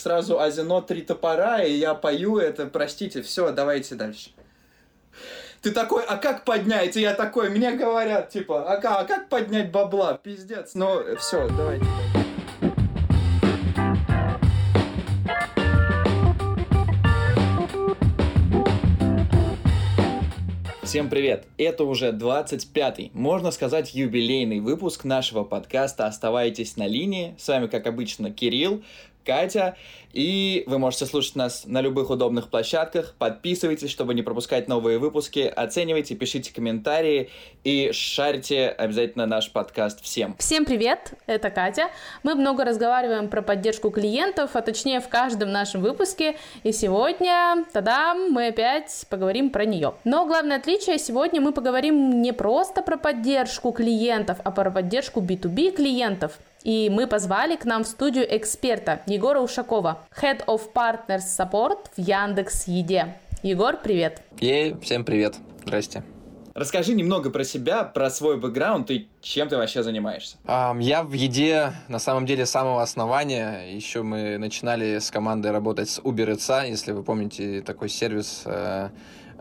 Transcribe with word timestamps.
сразу 0.00 0.40
Азино 0.40 0.80
три 0.80 1.02
топора, 1.02 1.62
и 1.62 1.72
я 1.72 1.94
пою 1.94 2.38
это, 2.38 2.66
простите, 2.66 3.22
все, 3.22 3.52
давайте 3.52 3.94
дальше. 3.94 4.30
Ты 5.62 5.72
такой, 5.72 6.04
а 6.04 6.16
как 6.16 6.44
поднять? 6.44 6.96
И 6.96 7.02
я 7.02 7.12
такой, 7.12 7.50
мне 7.50 7.72
говорят, 7.72 8.30
типа, 8.30 8.72
а, 8.72 8.78
а 8.78 9.04
как 9.04 9.28
поднять 9.28 9.70
бабла? 9.70 10.14
Пиздец. 10.14 10.74
Ну, 10.74 11.16
все, 11.16 11.48
давайте. 11.48 11.84
Всем 20.90 21.08
привет! 21.08 21.46
Это 21.56 21.84
уже 21.84 22.10
25-й, 22.10 23.12
можно 23.14 23.52
сказать, 23.52 23.94
юбилейный 23.94 24.58
выпуск 24.58 25.04
нашего 25.04 25.44
подкаста 25.44 26.06
«Оставайтесь 26.06 26.76
на 26.76 26.88
линии». 26.88 27.36
С 27.38 27.46
вами, 27.46 27.68
как 27.68 27.86
обычно, 27.86 28.32
Кирилл, 28.32 28.82
Катя. 29.24 29.76
И 30.12 30.64
вы 30.66 30.78
можете 30.78 31.06
слушать 31.06 31.36
нас 31.36 31.64
на 31.66 31.80
любых 31.80 32.10
удобных 32.10 32.48
площадках. 32.48 33.14
Подписывайтесь, 33.18 33.90
чтобы 33.90 34.14
не 34.14 34.22
пропускать 34.22 34.66
новые 34.66 34.98
выпуски. 34.98 35.40
Оценивайте, 35.40 36.16
пишите 36.16 36.52
комментарии 36.52 37.30
и 37.62 37.92
шарьте 37.92 38.68
обязательно 38.68 39.26
наш 39.26 39.52
подкаст 39.52 40.02
всем. 40.02 40.34
Всем 40.38 40.64
привет, 40.64 41.14
это 41.26 41.50
Катя. 41.50 41.90
Мы 42.22 42.34
много 42.34 42.64
разговариваем 42.64 43.28
про 43.28 43.42
поддержку 43.42 43.90
клиентов, 43.90 44.50
а 44.54 44.62
точнее 44.62 45.00
в 45.00 45.08
каждом 45.08 45.52
нашем 45.52 45.80
выпуске. 45.80 46.36
И 46.64 46.72
сегодня, 46.72 47.64
тогда 47.72 48.14
мы 48.14 48.48
опять 48.48 49.06
поговорим 49.08 49.50
про 49.50 49.64
нее. 49.64 49.94
Но 50.04 50.26
главное 50.26 50.56
отличие, 50.56 50.98
сегодня 50.98 51.40
мы 51.40 51.52
поговорим 51.52 52.20
не 52.20 52.32
просто 52.32 52.82
про 52.82 52.96
поддержку 52.96 53.70
клиентов, 53.70 54.38
а 54.42 54.50
про 54.50 54.70
поддержку 54.70 55.20
B2B 55.20 55.76
клиентов. 55.76 56.38
И 56.62 56.90
мы 56.90 57.06
позвали 57.06 57.56
к 57.56 57.64
нам 57.64 57.84
в 57.84 57.86
студию 57.86 58.26
эксперта 58.36 59.00
Егора 59.06 59.40
Ушакова, 59.40 60.06
Head 60.20 60.44
of 60.46 60.72
Partners 60.74 61.22
Support 61.38 61.86
в 61.96 62.00
Яндекс 62.00 62.68
Еде. 62.68 63.16
Егор, 63.42 63.78
привет. 63.82 64.22
Ей, 64.38 64.76
всем 64.82 65.04
привет. 65.04 65.36
Здрасте. 65.64 66.02
Расскажи 66.52 66.92
немного 66.92 67.30
про 67.30 67.44
себя, 67.44 67.84
про 67.84 68.10
свой 68.10 68.36
бэкграунд 68.36 68.90
и 68.90 69.08
чем 69.22 69.48
ты 69.48 69.56
вообще 69.56 69.82
занимаешься. 69.82 70.36
Um, 70.44 70.82
я 70.82 71.02
в 71.02 71.12
еде, 71.12 71.72
на 71.88 71.98
самом 71.98 72.26
деле, 72.26 72.44
с 72.44 72.50
самого 72.50 72.82
основания. 72.82 73.74
Еще 73.74 74.02
мы 74.02 74.36
начинали 74.36 74.98
с 74.98 75.10
командой 75.10 75.52
работать 75.52 75.88
с 75.88 76.00
Uber 76.00 76.34
Eats, 76.34 76.68
если 76.68 76.92
вы 76.92 77.02
помните 77.02 77.62
такой 77.62 77.88
сервис. 77.88 78.42
Э, 78.44 78.90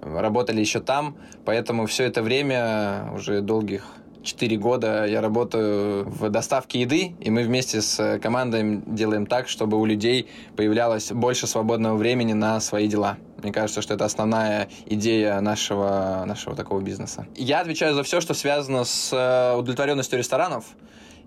работали 0.02 0.62
еще 0.62 0.80
там, 0.80 1.18
поэтому 1.44 1.88
все 1.88 2.06
это 2.06 2.22
время, 2.22 3.12
уже 3.14 3.42
долгих 3.42 3.84
Четыре 4.22 4.58
года 4.58 5.06
я 5.06 5.22
работаю 5.22 6.04
в 6.04 6.30
доставке 6.30 6.82
еды, 6.82 7.16
и 7.22 7.30
мы 7.30 7.44
вместе 7.44 7.82
с 7.82 8.20
командой 8.22 8.82
делаем 8.86 9.26
так, 9.26 9.48
чтобы 9.48 9.80
у 9.80 9.86
людей 9.86 10.28
появлялось 10.58 11.12
больше 11.12 11.48
свободного 11.48 11.96
времени 11.96 12.34
на 12.34 12.60
свои 12.60 12.88
дела. 12.88 13.18
Мне 13.42 13.54
кажется, 13.54 13.82
что 13.82 13.94
это 13.94 14.04
основная 14.04 14.68
идея 14.86 15.40
нашего, 15.40 16.24
нашего 16.26 16.56
такого 16.56 16.82
бизнеса. 16.82 17.28
Я 17.36 17.62
отвечаю 17.62 17.96
за 17.96 18.04
все, 18.04 18.20
что 18.20 18.34
связано 18.34 18.84
с 18.84 19.14
э, 19.14 19.58
удовлетворенностью 19.58 20.20
ресторанов, 20.20 20.66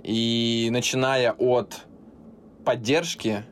и 0.02 0.68
начиная 0.70 1.32
от 1.32 1.86
поддержки 2.64 3.44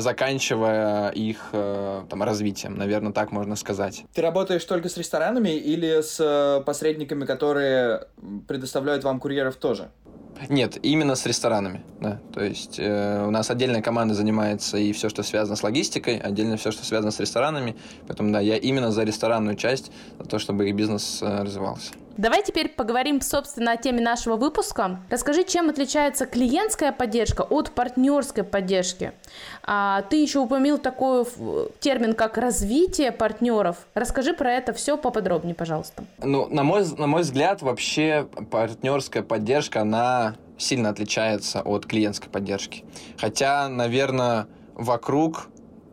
заканчивая 0.00 1.10
их 1.10 1.50
э, 1.52 2.04
там, 2.08 2.22
развитием, 2.22 2.76
наверное, 2.76 3.12
так 3.12 3.32
можно 3.32 3.56
сказать. 3.56 4.04
Ты 4.14 4.22
работаешь 4.22 4.64
только 4.64 4.88
с 4.88 4.96
ресторанами 4.96 5.50
или 5.50 6.02
с 6.02 6.18
э, 6.20 6.62
посредниками, 6.64 7.24
которые 7.24 8.08
предоставляют 8.46 9.04
вам 9.04 9.20
курьеров 9.20 9.56
тоже? 9.56 9.90
Нет, 10.48 10.78
именно 10.82 11.14
с 11.14 11.26
ресторанами. 11.26 11.82
Да. 12.00 12.20
То 12.32 12.42
есть 12.42 12.78
э, 12.78 13.24
у 13.26 13.30
нас 13.30 13.50
отдельная 13.50 13.82
команда 13.82 14.14
занимается 14.14 14.78
и 14.78 14.92
все, 14.92 15.08
что 15.08 15.22
связано 15.22 15.56
с 15.56 15.62
логистикой, 15.62 16.18
отдельно 16.18 16.56
все, 16.56 16.70
что 16.70 16.84
связано 16.84 17.10
с 17.10 17.20
ресторанами. 17.20 17.76
Поэтому 18.06 18.32
да, 18.32 18.40
я 18.40 18.56
именно 18.56 18.90
за 18.90 19.04
ресторанную 19.04 19.56
часть, 19.56 19.90
за 20.18 20.24
то, 20.24 20.38
чтобы 20.38 20.68
их 20.68 20.76
бизнес 20.76 21.20
э, 21.22 21.42
развивался. 21.42 21.92
Давай 22.18 22.42
теперь 22.42 22.68
поговорим, 22.68 23.20
собственно, 23.20 23.72
о 23.72 23.76
теме 23.76 24.00
нашего 24.00 24.34
выпуска. 24.34 25.00
Расскажи, 25.08 25.44
чем 25.44 25.70
отличается 25.70 26.26
клиентская 26.26 26.90
поддержка 26.90 27.42
от 27.42 27.70
партнерской 27.70 28.42
поддержки. 28.42 29.12
А, 29.70 30.00
ты 30.08 30.22
еще 30.22 30.38
упомянул 30.38 30.78
такой 30.78 31.26
термин, 31.80 32.14
как 32.14 32.38
развитие 32.38 33.12
партнеров. 33.12 33.76
Расскажи 33.92 34.32
про 34.32 34.50
это 34.50 34.72
все 34.72 34.96
поподробнее, 34.96 35.54
пожалуйста. 35.54 36.04
Ну, 36.22 36.48
на 36.48 36.62
мой, 36.62 36.86
на 36.96 37.06
мой 37.06 37.20
взгляд, 37.20 37.60
вообще 37.60 38.26
партнерская 38.50 39.22
поддержка, 39.22 39.82
она 39.82 40.36
сильно 40.56 40.88
отличается 40.88 41.60
от 41.60 41.84
клиентской 41.84 42.30
поддержки. 42.30 42.86
Хотя, 43.18 43.68
наверное, 43.68 44.46
вокруг 44.74 45.48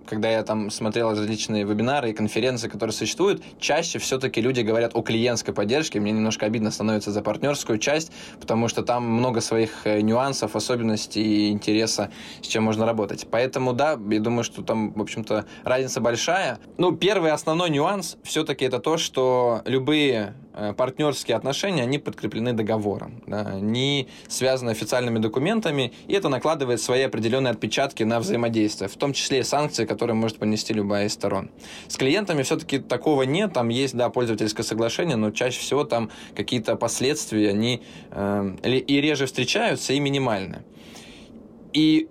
когда 0.06 0.30
я 0.30 0.44
там 0.44 0.70
смотрел 0.70 1.12
различные 1.12 1.64
вебинары 1.64 2.12
и 2.12 2.14
конференции, 2.14 2.68
которые 2.68 2.94
существуют, 2.94 3.44
чаще 3.60 4.00
все-таки 4.00 4.42
люди 4.42 4.62
говорят 4.62 4.92
о 4.96 5.02
клиентской 5.02 5.54
поддержке. 5.54 6.00
Мне 6.00 6.12
немножко 6.12 6.46
обидно 6.46 6.72
становится 6.72 7.12
за 7.12 7.22
партнерскую 7.22 7.80
часть, 7.80 8.12
потому 8.40 8.68
что 8.68 8.84
там 8.84 9.06
много 9.06 9.42
своих 9.42 9.86
э, 9.86 10.02
нюансов, 10.02 10.56
особенностей 10.56 11.22
и 11.22 11.52
интереса, 11.52 12.12
с 12.42 12.48
чем 12.48 12.64
можно 12.64 12.86
работать. 12.86 13.28
Поэтому, 13.30 13.74
да, 13.74 14.00
я 14.10 14.20
думаю, 14.20 14.44
что 14.44 14.62
там, 14.62 14.94
в 14.94 15.02
общем-то, 15.02 15.46
разница 15.64 16.02
большая. 16.02 16.60
Ну, 16.78 16.92
первый 16.96 17.32
основной 17.32 17.70
нюанс 17.70 18.18
все-таки 18.24 18.66
это 18.66 18.80
то, 18.80 18.98
что 18.98 19.62
любые 19.66 20.34
партнерские 20.78 21.38
отношения, 21.38 21.84
они 21.84 22.00
подкреплены 22.00 22.54
договором, 22.54 23.22
да, 23.28 23.42
они 23.42 24.08
связаны 24.28 24.72
официальными 24.72 25.20
документами, 25.20 25.94
и 26.08 26.14
это 26.14 26.30
накладывает 26.30 26.82
свои 26.82 27.02
определенные 27.02 27.52
отпечатки 27.52 28.04
на 28.04 28.20
взаимодействие, 28.20 28.90
в 28.90 28.96
том 28.96 29.14
числе 29.14 29.40
и 29.40 29.44
санкции, 29.44 29.86
которые 29.86 30.16
может 30.16 30.38
понести 30.38 30.74
любая 30.74 31.08
из 31.08 31.14
сторон. 31.14 31.52
С 31.88 31.98
клиентами 31.98 32.44
все-таки 32.44 32.80
такого 32.80 33.24
нет, 33.24 33.54
там 33.54 33.70
есть, 33.70 33.96
да, 33.96 34.10
пользовательское 34.10 34.66
соглашение, 34.66 35.16
но 35.16 35.32
чаще 35.32 35.60
всего 35.60 35.84
там 35.84 36.10
какие-то 36.36 36.76
последствия, 36.76 37.50
они 37.50 37.84
э, 38.12 38.56
и 38.64 39.02
реже 39.02 39.26
встречаются, 39.26 39.94
и 39.94 40.00
минимальны. 40.00 40.64
И 41.74 42.08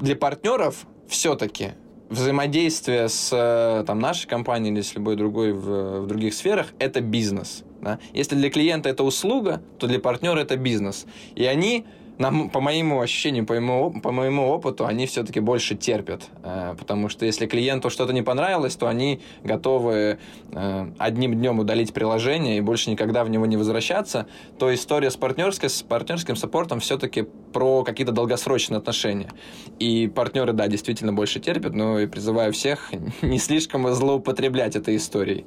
для 0.00 0.16
партнеров 0.16 0.86
все-таки 1.06 1.74
взаимодействие 2.12 3.08
с 3.08 3.30
э, 3.32 3.84
там, 3.86 3.98
нашей 3.98 4.28
компанией 4.28 4.72
или 4.72 4.82
с 4.82 4.94
любой 4.94 5.16
другой 5.16 5.52
в, 5.52 6.02
в 6.02 6.06
других 6.06 6.34
сферах– 6.34 6.68
это 6.78 7.00
бизнес. 7.00 7.64
Да? 7.80 7.98
Если 8.12 8.36
для 8.36 8.50
клиента 8.50 8.88
это 8.88 9.02
услуга, 9.02 9.62
то 9.78 9.86
для 9.86 9.98
партнера 9.98 10.40
это 10.40 10.56
бизнес. 10.56 11.06
И 11.34 11.44
они 11.44 11.84
нам, 12.18 12.50
по 12.50 12.60
моему 12.60 13.00
ощущению, 13.00 13.46
по 13.46 13.54
моему, 13.54 14.00
по 14.00 14.12
моему 14.12 14.48
опыту, 14.48 14.86
они 14.86 15.06
все-таки 15.06 15.40
больше 15.40 15.74
терпят. 15.74 16.22
Э, 16.42 16.74
потому 16.78 17.08
что 17.08 17.24
если 17.26 17.46
клиенту 17.46 17.90
что-то 17.90 18.12
не 18.12 18.22
понравилось, 18.22 18.76
то 18.76 18.86
они 18.86 19.20
готовы 19.42 20.18
э, 20.52 20.86
одним 20.98 21.34
днем 21.34 21.58
удалить 21.58 21.92
приложение 21.92 22.58
и 22.58 22.60
больше 22.60 22.90
никогда 22.90 23.24
в 23.24 23.30
него 23.30 23.46
не 23.46 23.56
возвращаться. 23.56 24.26
То 24.58 24.72
история 24.74 25.10
с, 25.10 25.16
партнерской, 25.16 25.68
с 25.68 25.82
партнерским 25.82 26.36
саппортом 26.36 26.80
все-таки 26.80 27.22
про 27.52 27.82
какие-то 27.82 28.12
долгосрочные 28.12 28.78
отношения. 28.78 29.30
И 29.78 30.06
партнеры, 30.08 30.52
да, 30.52 30.68
действительно 30.68 31.12
больше 31.12 31.40
терпят, 31.40 31.74
но 31.74 31.98
и 31.98 32.06
призываю 32.06 32.52
всех 32.52 32.92
не 33.22 33.38
слишком 33.38 33.92
злоупотреблять 33.92 34.76
этой 34.76 34.96
историей. 34.96 35.46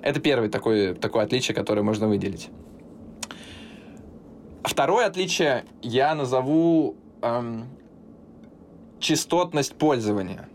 Это 0.00 0.20
первое 0.20 0.48
такое, 0.48 0.94
такое 0.94 1.24
отличие, 1.24 1.54
которое 1.54 1.82
можно 1.82 2.08
выделить. 2.08 2.50
Второе 4.64 5.06
отличие 5.06 5.66
я 5.82 6.14
назову 6.14 6.96
эм, 7.20 7.68
частотность 8.98 9.74
пользования. 9.76 10.48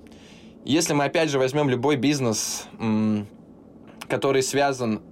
Если 0.65 0.93
мы 0.93 1.05
опять 1.05 1.29
же 1.29 1.37
возьмем 1.37 1.69
любой 1.69 1.95
бизнес, 1.95 2.67
эм, 2.79 3.27
который 4.07 4.41
связан 4.41 5.03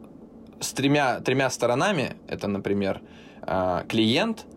с 0.59 0.73
тремя, 0.73 1.19
тремя 1.19 1.51
сторонами, 1.51 2.17
это, 2.27 2.47
например, 2.47 3.01
э, 3.43 3.83
клиент, 3.87 4.47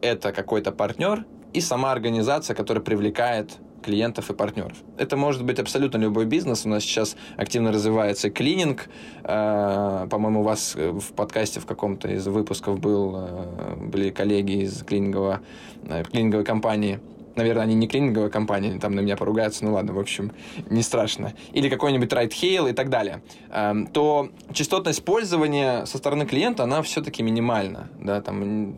это 0.00 0.32
какой-то 0.32 0.72
партнер 0.72 1.26
и 1.52 1.60
сама 1.60 1.92
организация, 1.92 2.56
которая 2.56 2.82
привлекает 2.82 3.58
клиентов 3.82 4.30
и 4.30 4.34
партнеров. 4.34 4.72
Это 4.98 5.16
может 5.16 5.44
быть 5.44 5.58
абсолютно 5.58 5.98
любой 5.98 6.26
бизнес. 6.26 6.66
У 6.66 6.68
нас 6.68 6.82
сейчас 6.82 7.16
активно 7.36 7.72
развивается 7.72 8.30
клининг. 8.30 8.88
Э, 9.24 10.06
по-моему, 10.10 10.40
у 10.40 10.42
вас 10.42 10.74
в 10.74 11.12
подкасте 11.12 11.60
в 11.60 11.66
каком-то 11.66 12.08
из 12.08 12.26
выпусков 12.26 12.80
был, 12.80 13.14
э, 13.16 13.76
были 13.76 14.10
коллеги 14.10 14.62
из 14.62 14.82
клинингового, 14.82 15.40
э, 15.88 16.04
клининговой 16.04 16.44
компании 16.44 17.00
наверное, 17.40 17.64
они 17.64 17.74
не 17.74 17.88
клининговая 17.88 18.30
компания, 18.30 18.78
там 18.78 18.94
на 18.94 19.00
меня 19.00 19.16
поругаются, 19.16 19.64
ну 19.64 19.72
ладно, 19.72 19.92
в 19.92 19.98
общем, 19.98 20.32
не 20.68 20.82
страшно. 20.82 21.32
Или 21.52 21.68
какой-нибудь 21.68 22.12
райдхейл 22.12 22.66
и 22.66 22.72
так 22.72 22.90
далее. 22.90 23.22
Эм, 23.50 23.86
то 23.86 24.30
частотность 24.52 25.04
пользования 25.04 25.84
со 25.86 25.98
стороны 25.98 26.26
клиента, 26.26 26.64
она 26.64 26.82
все-таки 26.82 27.22
минимальна. 27.22 27.88
Да, 27.98 28.20
там, 28.20 28.76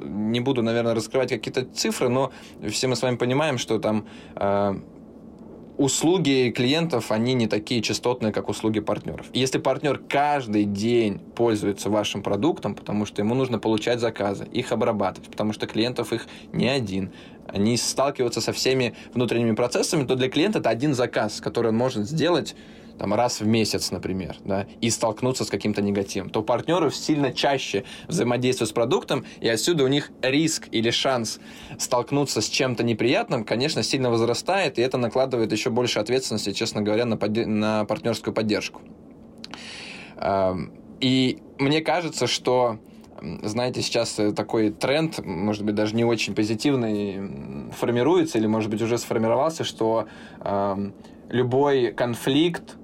не 0.00 0.40
буду, 0.40 0.62
наверное, 0.62 0.94
раскрывать 0.94 1.30
какие-то 1.30 1.64
цифры, 1.64 2.08
но 2.08 2.32
все 2.68 2.88
мы 2.88 2.96
с 2.96 3.02
вами 3.02 3.16
понимаем, 3.16 3.58
что 3.58 3.78
там 3.78 4.06
услуги 5.80 6.52
клиентов, 6.54 7.10
они 7.10 7.32
не 7.32 7.46
такие 7.46 7.80
частотные, 7.80 8.34
как 8.34 8.50
услуги 8.50 8.80
партнеров. 8.80 9.26
Если 9.32 9.56
партнер 9.56 9.96
каждый 9.96 10.64
день 10.64 11.18
пользуется 11.34 11.88
вашим 11.88 12.22
продуктом, 12.22 12.74
потому 12.74 13.06
что 13.06 13.22
ему 13.22 13.34
нужно 13.34 13.58
получать 13.58 13.98
заказы, 13.98 14.44
их 14.52 14.72
обрабатывать, 14.72 15.30
потому 15.30 15.54
что 15.54 15.66
клиентов 15.66 16.12
их 16.12 16.26
не 16.52 16.68
один, 16.68 17.12
они 17.46 17.78
сталкиваются 17.78 18.42
со 18.42 18.52
всеми 18.52 18.94
внутренними 19.14 19.54
процессами, 19.54 20.04
то 20.04 20.16
для 20.16 20.28
клиента 20.28 20.58
это 20.58 20.68
один 20.68 20.92
заказ, 20.92 21.40
который 21.40 21.68
он 21.68 21.78
может 21.78 22.06
сделать 22.06 22.54
там, 23.00 23.14
раз 23.14 23.40
в 23.40 23.46
месяц, 23.46 23.92
например, 23.92 24.36
да, 24.44 24.66
и 24.82 24.90
столкнуться 24.90 25.46
с 25.46 25.48
каким-то 25.48 25.80
негативом, 25.80 26.28
то 26.28 26.42
партнеры 26.42 26.90
сильно 26.90 27.32
чаще 27.32 27.84
взаимодействуют 28.08 28.68
с 28.68 28.72
продуктом, 28.74 29.24
и 29.40 29.48
отсюда 29.48 29.84
у 29.84 29.86
них 29.86 30.10
риск 30.20 30.68
или 30.70 30.90
шанс 30.90 31.40
столкнуться 31.78 32.42
с 32.42 32.48
чем-то 32.50 32.82
неприятным, 32.82 33.44
конечно, 33.44 33.82
сильно 33.82 34.10
возрастает, 34.10 34.78
и 34.78 34.82
это 34.82 34.98
накладывает 34.98 35.50
еще 35.50 35.70
больше 35.70 35.98
ответственности, 35.98 36.52
честно 36.52 36.82
говоря, 36.82 37.06
на, 37.06 37.16
под... 37.16 37.46
на 37.46 37.86
партнерскую 37.86 38.34
поддержку. 38.34 38.82
И 41.00 41.38
мне 41.58 41.80
кажется, 41.80 42.26
что 42.26 42.80
знаете, 43.22 43.80
сейчас 43.80 44.20
такой 44.36 44.70
тренд, 44.70 45.24
может 45.24 45.64
быть, 45.64 45.74
даже 45.74 45.96
не 45.96 46.04
очень 46.04 46.34
позитивный, 46.34 47.70
формируется 47.72 48.36
или, 48.36 48.46
может 48.46 48.68
быть, 48.68 48.82
уже 48.82 48.98
сформировался, 48.98 49.64
что 49.64 50.06
э, 50.40 50.90
любой 51.30 51.92
конфликт 51.92 52.76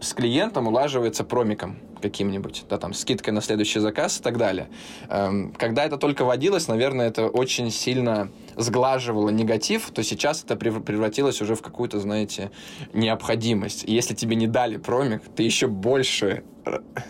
с 0.00 0.14
клиентом 0.14 0.66
улаживается 0.66 1.24
промиком 1.24 1.78
каким-нибудь, 2.00 2.64
да, 2.68 2.78
там, 2.78 2.94
скидкой 2.94 3.32
на 3.32 3.40
следующий 3.40 3.80
заказ 3.80 4.20
и 4.20 4.22
так 4.22 4.38
далее. 4.38 4.68
Эм, 5.08 5.52
когда 5.52 5.84
это 5.84 5.96
только 5.96 6.24
водилось, 6.24 6.68
наверное, 6.68 7.08
это 7.08 7.26
очень 7.26 7.70
сильно 7.70 8.30
сглаживало 8.56 9.30
негатив, 9.30 9.90
то 9.90 10.02
сейчас 10.02 10.44
это 10.44 10.56
превратилось 10.56 11.42
уже 11.42 11.54
в 11.54 11.62
какую-то, 11.62 11.98
знаете, 11.98 12.50
необходимость. 12.92 13.84
И 13.84 13.92
если 13.92 14.14
тебе 14.14 14.36
не 14.36 14.46
дали 14.46 14.76
промик, 14.76 15.22
ты 15.34 15.42
еще 15.42 15.66
больше 15.66 16.44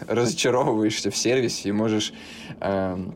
разочаровываешься 0.07 1.11
в 1.11 1.17
сервисе 1.17 1.69
и 1.69 1.73
можешь 1.73 2.13
эм, 2.61 3.15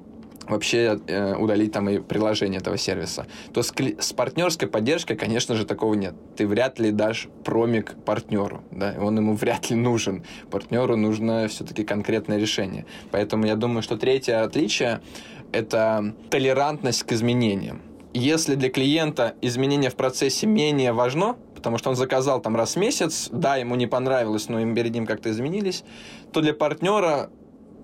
вообще 0.48 1.00
э, 1.06 1.36
удалить 1.36 1.72
там 1.72 1.88
и 1.88 1.98
приложение 1.98 2.60
этого 2.60 2.76
сервиса, 2.76 3.26
то 3.52 3.62
с, 3.62 3.72
с 3.98 4.12
партнерской 4.12 4.68
поддержкой, 4.68 5.16
конечно 5.16 5.54
же, 5.54 5.64
такого 5.64 5.94
нет. 5.94 6.14
Ты 6.36 6.46
вряд 6.46 6.78
ли 6.78 6.90
дашь 6.90 7.28
промик 7.44 7.94
партнеру, 8.04 8.62
да, 8.70 8.94
он 9.00 9.16
ему 9.16 9.34
вряд 9.36 9.70
ли 9.70 9.76
нужен. 9.76 10.24
Партнеру 10.50 10.96
нужно 10.96 11.48
все-таки 11.48 11.84
конкретное 11.84 12.38
решение. 12.38 12.86
Поэтому 13.10 13.46
я 13.46 13.56
думаю, 13.56 13.82
что 13.82 13.96
третье 13.96 14.42
отличие— 14.42 15.00
это 15.52 16.14
толерантность 16.30 17.04
к 17.04 17.12
изменениям. 17.12 17.82
Если 18.14 18.56
для 18.56 18.68
клиента 18.68 19.34
изменение 19.40 19.88
в 19.88 19.96
процессе 19.96 20.46
менее 20.46 20.92
важно, 20.92 21.36
потому 21.54 21.78
что 21.78 21.90
он 21.90 21.96
заказал 21.96 22.42
там 22.42 22.56
раз 22.56 22.74
в 22.74 22.78
месяц, 22.78 23.28
да, 23.32 23.56
ему 23.56 23.74
не 23.74 23.86
понравилось, 23.86 24.48
но 24.48 24.60
им 24.60 24.74
перед 24.74 24.92
ним 24.92 25.06
как-то 25.06 25.30
изменились, 25.30 25.82
то 26.32 26.40
для 26.40 26.52
партнера 26.52 27.30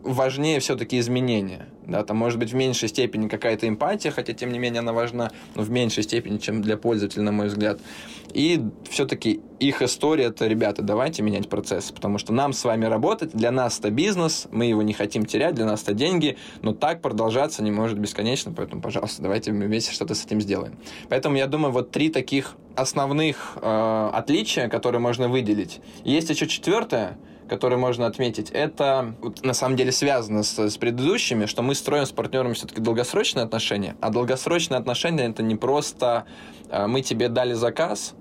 важнее 0.03 0.61
все-таки 0.61 0.99
изменения. 0.99 1.67
Да, 1.87 2.05
там 2.05 2.19
может 2.19 2.39
быть 2.39 2.53
в 2.53 2.55
меньшей 2.55 2.89
степени 2.89 3.29
какая-то 3.29 3.67
эмпатия, 3.67 4.11
хотя 4.11 4.35
тем 4.35 4.53
не 4.53 4.59
менее 4.59 4.81
она 4.81 4.93
важна, 4.93 5.31
но 5.55 5.62
в 5.62 5.71
меньшей 5.71 6.03
степени, 6.03 6.37
чем 6.37 6.61
для 6.61 6.77
пользователя, 6.77 7.23
на 7.23 7.33
мой 7.33 7.47
взгляд. 7.47 7.81
И 8.35 8.62
все-таки 8.91 9.41
их 9.59 9.81
история 9.81 10.25
это, 10.25 10.47
ребята, 10.47 10.83
давайте 10.83 11.23
менять 11.23 11.49
процесс, 11.49 11.91
потому 11.91 12.19
что 12.19 12.35
нам 12.35 12.53
с 12.53 12.62
вами 12.62 12.85
работать, 12.85 13.33
для 13.33 13.50
нас 13.50 13.79
это 13.79 13.91
бизнес, 13.91 14.49
мы 14.50 14.67
его 14.67 14.83
не 14.83 14.93
хотим 14.93 15.25
терять, 15.25 15.55
для 15.55 15.65
нас 15.65 15.83
это 15.83 15.95
деньги, 15.95 16.37
но 16.61 16.75
так 16.75 17.00
продолжаться 17.00 17.62
не 17.62 17.71
может 17.71 17.99
бесконечно, 17.99 18.53
поэтому, 18.55 18.83
пожалуйста, 18.83 19.23
давайте 19.23 19.50
вместе 19.53 19.93
что-то 19.93 20.15
с 20.15 20.27
этим 20.27 20.43
сделаем. 20.43 20.77
Поэтому 21.09 21.37
я 21.37 21.47
думаю, 21.47 21.73
вот 21.73 21.91
три 21.91 22.11
таких 22.11 22.56
основных 22.77 23.56
э, 23.61 24.11
отличия, 24.12 24.69
которые 24.69 25.00
можно 25.00 25.29
выделить. 25.29 25.81
Есть 26.05 26.29
еще 26.29 26.47
четвертое, 26.47 27.17
который 27.49 27.79
можно 27.79 28.06
отметить, 28.06 28.50
это 28.50 29.15
вот, 29.21 29.45
на 29.45 29.55
самом 29.55 29.77
деле 29.77 29.93
связано 29.93 30.43
с, 30.43 30.59
с 30.59 30.77
предыдущими, 30.77 31.47
что 31.47 31.62
мы 31.62 31.75
строим 31.75 32.06
с 32.06 32.12
партнерами 32.12 32.53
все-таки 32.53 32.81
долгосрочные 32.81 33.45
отношения, 33.45 33.97
а 34.00 34.11
долгосрочные 34.11 34.79
отношения 34.79 35.27
это 35.27 35.43
не 35.43 35.56
просто 35.56 36.25
э, 36.71 36.87
мы 36.87 37.03
тебе 37.03 37.29
дали 37.29 37.55
заказ, 37.55 38.15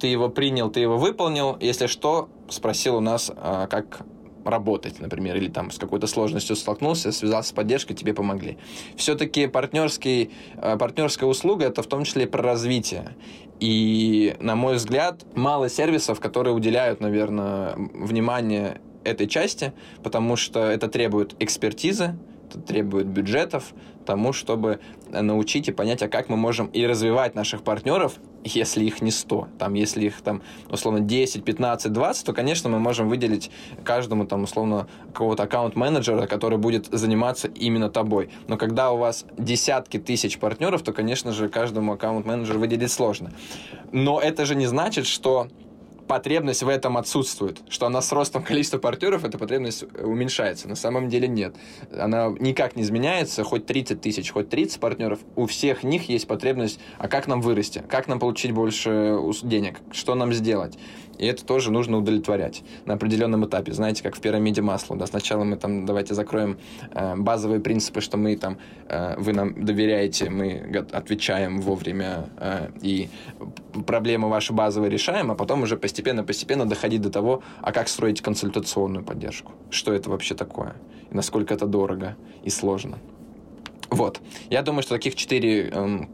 ты 0.00 0.06
его 0.06 0.28
принял, 0.28 0.70
ты 0.70 0.80
его 0.80 0.98
выполнил, 0.98 1.56
если 1.60 1.86
что, 1.86 2.28
спросил 2.48 2.96
у 2.96 3.00
нас, 3.00 3.30
э, 3.34 3.66
как 3.70 4.02
работать, 4.44 5.00
например, 5.00 5.36
или 5.36 5.48
там 5.48 5.70
с 5.70 5.78
какой-то 5.78 6.06
сложностью 6.06 6.56
столкнулся, 6.56 7.12
связался 7.12 7.50
с 7.50 7.52
поддержкой, 7.52 7.94
тебе 7.94 8.14
помогли. 8.14 8.58
Все-таки 8.96 9.46
партнерский, 9.46 10.30
э, 10.56 10.76
партнерская 10.76 11.28
услуга 11.28 11.66
это 11.66 11.82
в 11.82 11.86
том 11.86 12.04
числе 12.04 12.26
про 12.26 12.42
развитие. 12.42 13.16
И, 13.60 14.36
на 14.40 14.56
мой 14.56 14.76
взгляд, 14.76 15.24
мало 15.34 15.68
сервисов, 15.68 16.20
которые 16.20 16.54
уделяют, 16.54 17.00
наверное, 17.00 17.74
внимание 17.76 18.80
этой 19.04 19.26
части, 19.26 19.72
потому 20.02 20.36
что 20.36 20.60
это 20.60 20.88
требует 20.88 21.34
экспертизы, 21.40 22.16
это 22.52 22.60
требует 22.60 23.06
бюджетов 23.06 23.72
тому, 24.04 24.32
чтобы 24.32 24.80
научить 25.08 25.68
и 25.68 25.72
понять, 25.72 26.02
а 26.02 26.08
как 26.08 26.28
мы 26.28 26.36
можем 26.36 26.66
и 26.66 26.84
развивать 26.86 27.34
наших 27.34 27.62
партнеров, 27.62 28.14
если 28.44 28.84
их 28.84 29.00
не 29.00 29.10
100. 29.10 29.48
Там, 29.58 29.74
если 29.74 30.06
их 30.06 30.20
там, 30.22 30.42
условно, 30.68 31.00
10, 31.00 31.44
15, 31.44 31.92
20, 31.92 32.26
то, 32.26 32.32
конечно, 32.32 32.68
мы 32.68 32.78
можем 32.78 33.08
выделить 33.08 33.50
каждому, 33.84 34.26
там, 34.26 34.42
условно, 34.42 34.88
какого-то 35.12 35.44
аккаунт-менеджера, 35.44 36.26
который 36.26 36.58
будет 36.58 36.86
заниматься 36.86 37.48
именно 37.48 37.88
тобой. 37.88 38.30
Но 38.48 38.56
когда 38.56 38.90
у 38.90 38.96
вас 38.96 39.24
десятки 39.38 39.98
тысяч 39.98 40.38
партнеров, 40.38 40.82
то, 40.82 40.92
конечно 40.92 41.32
же, 41.32 41.48
каждому 41.48 41.92
аккаунт-менеджеру 41.92 42.58
выделить 42.58 42.90
сложно. 42.90 43.32
Но 43.92 44.20
это 44.20 44.44
же 44.44 44.54
не 44.54 44.66
значит, 44.66 45.06
что 45.06 45.48
потребность 46.12 46.62
в 46.62 46.68
этом 46.68 46.98
отсутствует, 46.98 47.62
что 47.70 47.86
она 47.86 48.02
с 48.02 48.12
ростом 48.12 48.42
количества 48.42 48.76
партнеров, 48.76 49.24
эта 49.24 49.38
потребность 49.38 49.84
уменьшается. 49.98 50.68
На 50.68 50.74
самом 50.74 51.08
деле 51.08 51.26
нет. 51.26 51.56
Она 51.90 52.28
никак 52.38 52.76
не 52.76 52.82
изменяется, 52.82 53.44
хоть 53.44 53.64
30 53.64 53.98
тысяч, 54.02 54.30
хоть 54.30 54.50
30 54.50 54.78
партнеров, 54.78 55.20
у 55.36 55.46
всех 55.46 55.84
них 55.84 56.10
есть 56.10 56.26
потребность, 56.26 56.78
а 56.98 57.08
как 57.08 57.28
нам 57.28 57.40
вырасти, 57.40 57.82
как 57.88 58.08
нам 58.08 58.18
получить 58.18 58.52
больше 58.52 59.18
денег, 59.42 59.78
что 59.90 60.14
нам 60.14 60.34
сделать. 60.34 60.76
И 61.18 61.26
это 61.26 61.44
тоже 61.44 61.70
нужно 61.70 61.98
удовлетворять 61.98 62.62
на 62.86 62.94
определенном 62.94 63.46
этапе. 63.46 63.72
Знаете, 63.72 64.02
как 64.02 64.16
в 64.16 64.20
пирамиде 64.20 64.62
масла. 64.62 64.96
Да? 64.96 65.06
Сначала 65.06 65.44
мы 65.44 65.56
там, 65.56 65.86
давайте 65.86 66.14
закроем 66.14 66.58
э, 66.90 67.16
базовые 67.16 67.60
принципы, 67.60 68.00
что 68.00 68.16
мы 68.16 68.36
там, 68.36 68.58
э, 68.88 69.14
вы 69.18 69.32
нам 69.32 69.64
доверяете, 69.64 70.30
мы 70.30 70.84
отвечаем 70.92 71.60
вовремя 71.60 72.30
э, 72.38 72.70
и 72.80 73.08
проблемы 73.86 74.28
ваши 74.28 74.52
базовые 74.52 74.90
решаем, 74.90 75.30
а 75.30 75.34
потом 75.34 75.62
уже 75.62 75.76
постепенно-постепенно 75.76 76.66
доходить 76.66 77.02
до 77.02 77.10
того, 77.10 77.42
а 77.60 77.72
как 77.72 77.88
строить 77.88 78.20
консультационную 78.20 79.04
поддержку. 79.04 79.52
Что 79.70 79.92
это 79.92 80.10
вообще 80.10 80.34
такое? 80.34 80.74
И 81.10 81.14
насколько 81.14 81.54
это 81.54 81.66
дорого 81.66 82.16
и 82.42 82.50
сложно. 82.50 82.98
Вот. 83.90 84.20
Я 84.48 84.62
думаю, 84.62 84.82
что 84.82 84.94
таких 84.94 85.14
четыре 85.14 85.68
эм, 85.68 86.08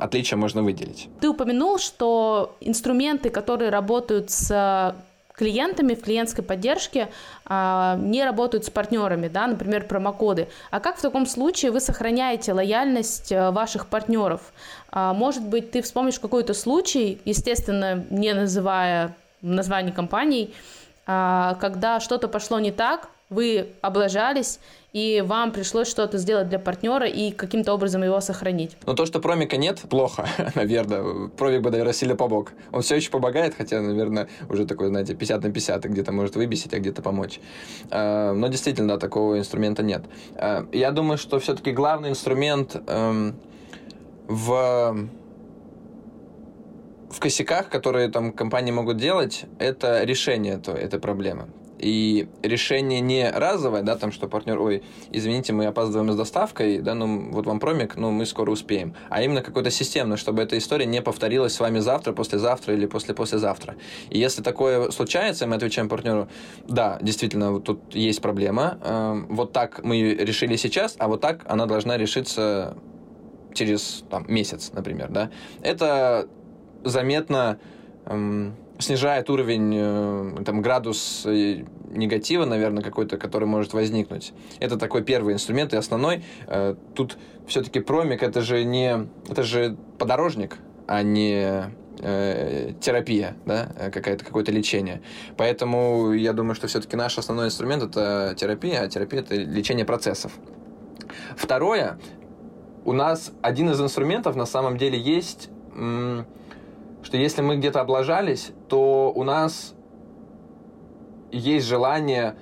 отличия 0.00 0.36
можно 0.36 0.62
выделить. 0.62 1.08
Ты 1.20 1.28
упомянул, 1.28 1.78
что 1.78 2.56
инструменты, 2.60 3.30
которые 3.30 3.70
работают 3.70 4.30
с 4.30 4.94
клиентами 5.40 5.94
в 5.94 6.02
клиентской 6.02 6.44
поддержке 6.44 7.08
а, 7.46 7.96
не 7.96 8.22
работают 8.24 8.66
с 8.66 8.70
партнерами, 8.70 9.28
да, 9.28 9.46
например, 9.46 9.86
промокоды. 9.86 10.48
А 10.70 10.80
как 10.80 10.98
в 10.98 11.00
таком 11.00 11.24
случае 11.24 11.70
вы 11.70 11.80
сохраняете 11.80 12.52
лояльность 12.52 13.32
э, 13.32 13.50
ваших 13.50 13.86
партнеров? 13.86 14.52
А, 14.90 15.14
может 15.14 15.42
быть, 15.42 15.70
ты 15.70 15.80
вспомнишь 15.80 16.20
какой-то 16.20 16.52
случай, 16.52 17.22
естественно, 17.24 18.04
не 18.10 18.34
называя 18.34 19.16
названий 19.40 19.92
компаний, 19.92 20.52
а, 21.06 21.56
когда 21.58 22.00
что-то 22.00 22.28
пошло 22.28 22.60
не 22.60 22.70
так, 22.70 23.08
вы 23.30 23.68
облажались, 23.80 24.58
и 24.92 25.22
вам 25.24 25.52
пришлось 25.52 25.88
что-то 25.88 26.18
сделать 26.18 26.48
для 26.48 26.58
партнера 26.58 27.06
и 27.06 27.30
каким-то 27.30 27.72
образом 27.72 28.02
его 28.02 28.20
сохранить. 28.20 28.76
Но 28.86 28.94
то, 28.94 29.06
что 29.06 29.20
промика 29.20 29.56
нет, 29.56 29.80
плохо, 29.88 30.28
наверное. 30.56 31.28
Промик 31.28 31.62
бы, 31.62 31.70
наверное, 31.70 31.92
сильно 31.92 32.16
помог. 32.16 32.52
Он 32.72 32.82
все 32.82 32.96
еще 32.96 33.10
помогает, 33.10 33.54
хотя, 33.56 33.80
наверное, 33.80 34.28
уже 34.48 34.66
такой, 34.66 34.88
знаете, 34.88 35.14
50 35.14 35.44
на 35.44 35.52
50, 35.52 35.84
где-то 35.84 36.12
может 36.12 36.34
выбесить, 36.34 36.74
а 36.74 36.80
где-то 36.80 37.02
помочь. 37.02 37.40
А, 37.90 38.32
но 38.32 38.48
действительно, 38.48 38.88
да, 38.88 38.98
такого 38.98 39.38
инструмента 39.38 39.84
нет. 39.84 40.02
А, 40.34 40.66
я 40.72 40.90
думаю, 40.90 41.16
что 41.16 41.38
все-таки 41.38 41.70
главный 41.70 42.10
инструмент 42.10 42.76
эм, 42.86 43.36
в 44.26 45.08
в 47.10 47.18
косяках, 47.18 47.68
которые 47.68 48.08
там 48.08 48.32
компании 48.32 48.70
могут 48.70 48.96
делать, 48.96 49.44
это 49.58 50.04
решение 50.04 50.60
этой 50.64 51.00
проблемы 51.00 51.48
и 51.80 52.28
решение 52.42 53.00
не 53.00 53.30
разовое, 53.30 53.82
да, 53.82 53.96
там, 53.96 54.12
что 54.12 54.28
партнер, 54.28 54.60
ой, 54.60 54.82
извините, 55.10 55.52
мы 55.52 55.66
опаздываем 55.66 56.12
с 56.12 56.16
доставкой, 56.16 56.78
да, 56.78 56.94
ну, 56.94 57.30
вот 57.30 57.46
вам 57.46 57.60
промик, 57.60 57.96
ну, 57.96 58.10
мы 58.10 58.26
скоро 58.26 58.50
успеем, 58.50 58.94
а 59.08 59.22
именно 59.22 59.42
какое-то 59.42 59.70
системное, 59.70 60.16
чтобы 60.16 60.42
эта 60.42 60.58
история 60.58 60.86
не 60.86 61.02
повторилась 61.02 61.54
с 61.54 61.60
вами 61.60 61.78
завтра, 61.78 62.12
послезавтра 62.12 62.74
или 62.74 62.86
после-послезавтра. 62.86 63.76
И 64.10 64.18
если 64.18 64.42
такое 64.42 64.90
случается, 64.90 65.46
мы 65.46 65.56
отвечаем 65.56 65.88
партнеру, 65.88 66.28
да, 66.68 66.98
действительно, 67.00 67.52
вот 67.52 67.64
тут 67.64 67.94
есть 67.94 68.20
проблема, 68.20 68.78
э, 68.82 69.24
вот 69.28 69.52
так 69.52 69.82
мы 69.82 70.14
решили 70.14 70.56
сейчас, 70.56 70.96
а 70.98 71.08
вот 71.08 71.20
так 71.20 71.42
она 71.46 71.66
должна 71.66 71.96
решиться 71.96 72.76
через 73.54 74.04
там, 74.10 74.24
месяц, 74.28 74.70
например, 74.72 75.08
да, 75.10 75.30
это 75.62 76.28
заметно 76.84 77.58
эм, 78.06 78.54
снижает 78.80 79.30
уровень, 79.30 79.74
э, 79.76 80.42
там, 80.44 80.62
градус 80.62 81.22
э, 81.26 81.64
негатива, 81.90 82.44
наверное, 82.44 82.82
какой-то, 82.82 83.16
который 83.16 83.46
может 83.46 83.72
возникнуть. 83.72 84.32
Это 84.58 84.76
такой 84.76 85.02
первый 85.02 85.34
инструмент 85.34 85.72
и 85.72 85.76
основной. 85.76 86.24
Э, 86.46 86.74
тут 86.94 87.16
все-таки 87.46 87.80
промик 87.80 88.22
это 88.22 88.40
же 88.40 88.64
не, 88.64 89.06
это 89.28 89.42
же 89.42 89.76
подорожник, 89.98 90.58
а 90.86 91.02
не 91.02 91.70
терапия, 92.80 93.36
да, 93.44 93.90
какая-то 93.92 94.24
какое-то 94.24 94.50
лечение. 94.50 95.02
Поэтому 95.36 96.14
я 96.14 96.32
думаю, 96.32 96.54
что 96.54 96.66
все-таки 96.66 96.96
наш 96.96 97.18
основной 97.18 97.48
инструмент 97.48 97.82
это 97.82 98.34
терапия, 98.38 98.80
а 98.80 98.88
терапия 98.88 99.20
это 99.20 99.34
лечение 99.34 99.84
процессов. 99.84 100.32
Второе, 101.36 101.98
у 102.86 102.94
нас 102.94 103.32
один 103.42 103.68
из 103.68 103.78
инструментов 103.82 104.34
на 104.34 104.46
самом 104.46 104.78
деле 104.78 104.98
есть 104.98 105.50
что 107.02 107.16
если 107.16 107.42
мы 107.42 107.56
где-то 107.56 107.80
облажались, 107.80 108.52
то 108.68 109.12
у 109.14 109.24
нас 109.24 109.74
есть 111.32 111.66
желание, 111.66 112.36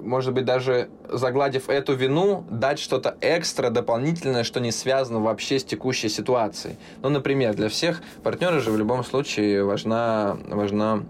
может 0.00 0.32
быть, 0.32 0.44
даже 0.44 0.88
загладив 1.08 1.68
эту 1.68 1.94
вину, 1.94 2.44
дать 2.50 2.78
что-то 2.78 3.16
экстра, 3.20 3.70
дополнительное, 3.70 4.44
что 4.44 4.60
не 4.60 4.72
связано 4.72 5.20
вообще 5.20 5.58
с 5.58 5.64
текущей 5.64 6.08
ситуацией. 6.08 6.76
Ну, 7.02 7.08
например, 7.10 7.54
для 7.54 7.68
всех 7.68 8.02
партнеров 8.22 8.62
же 8.62 8.70
в 8.70 8.78
любом 8.78 9.04
случае 9.04 9.64
важна, 9.64 10.36
важна 10.48 11.04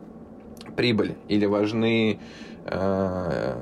прибыль 0.76 1.14
или 1.28 1.46
важны 1.46 2.18
э, 2.66 3.54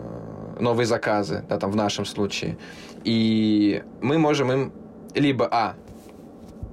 новые 0.59 0.87
заказы, 0.87 1.45
да, 1.49 1.59
там 1.59 1.71
в 1.71 1.77
нашем 1.77 2.05
случае. 2.05 2.57
И 3.05 3.83
мы 4.01 4.19
можем 4.19 4.51
им 4.53 4.73
либо, 5.15 5.47
а, 5.51 5.75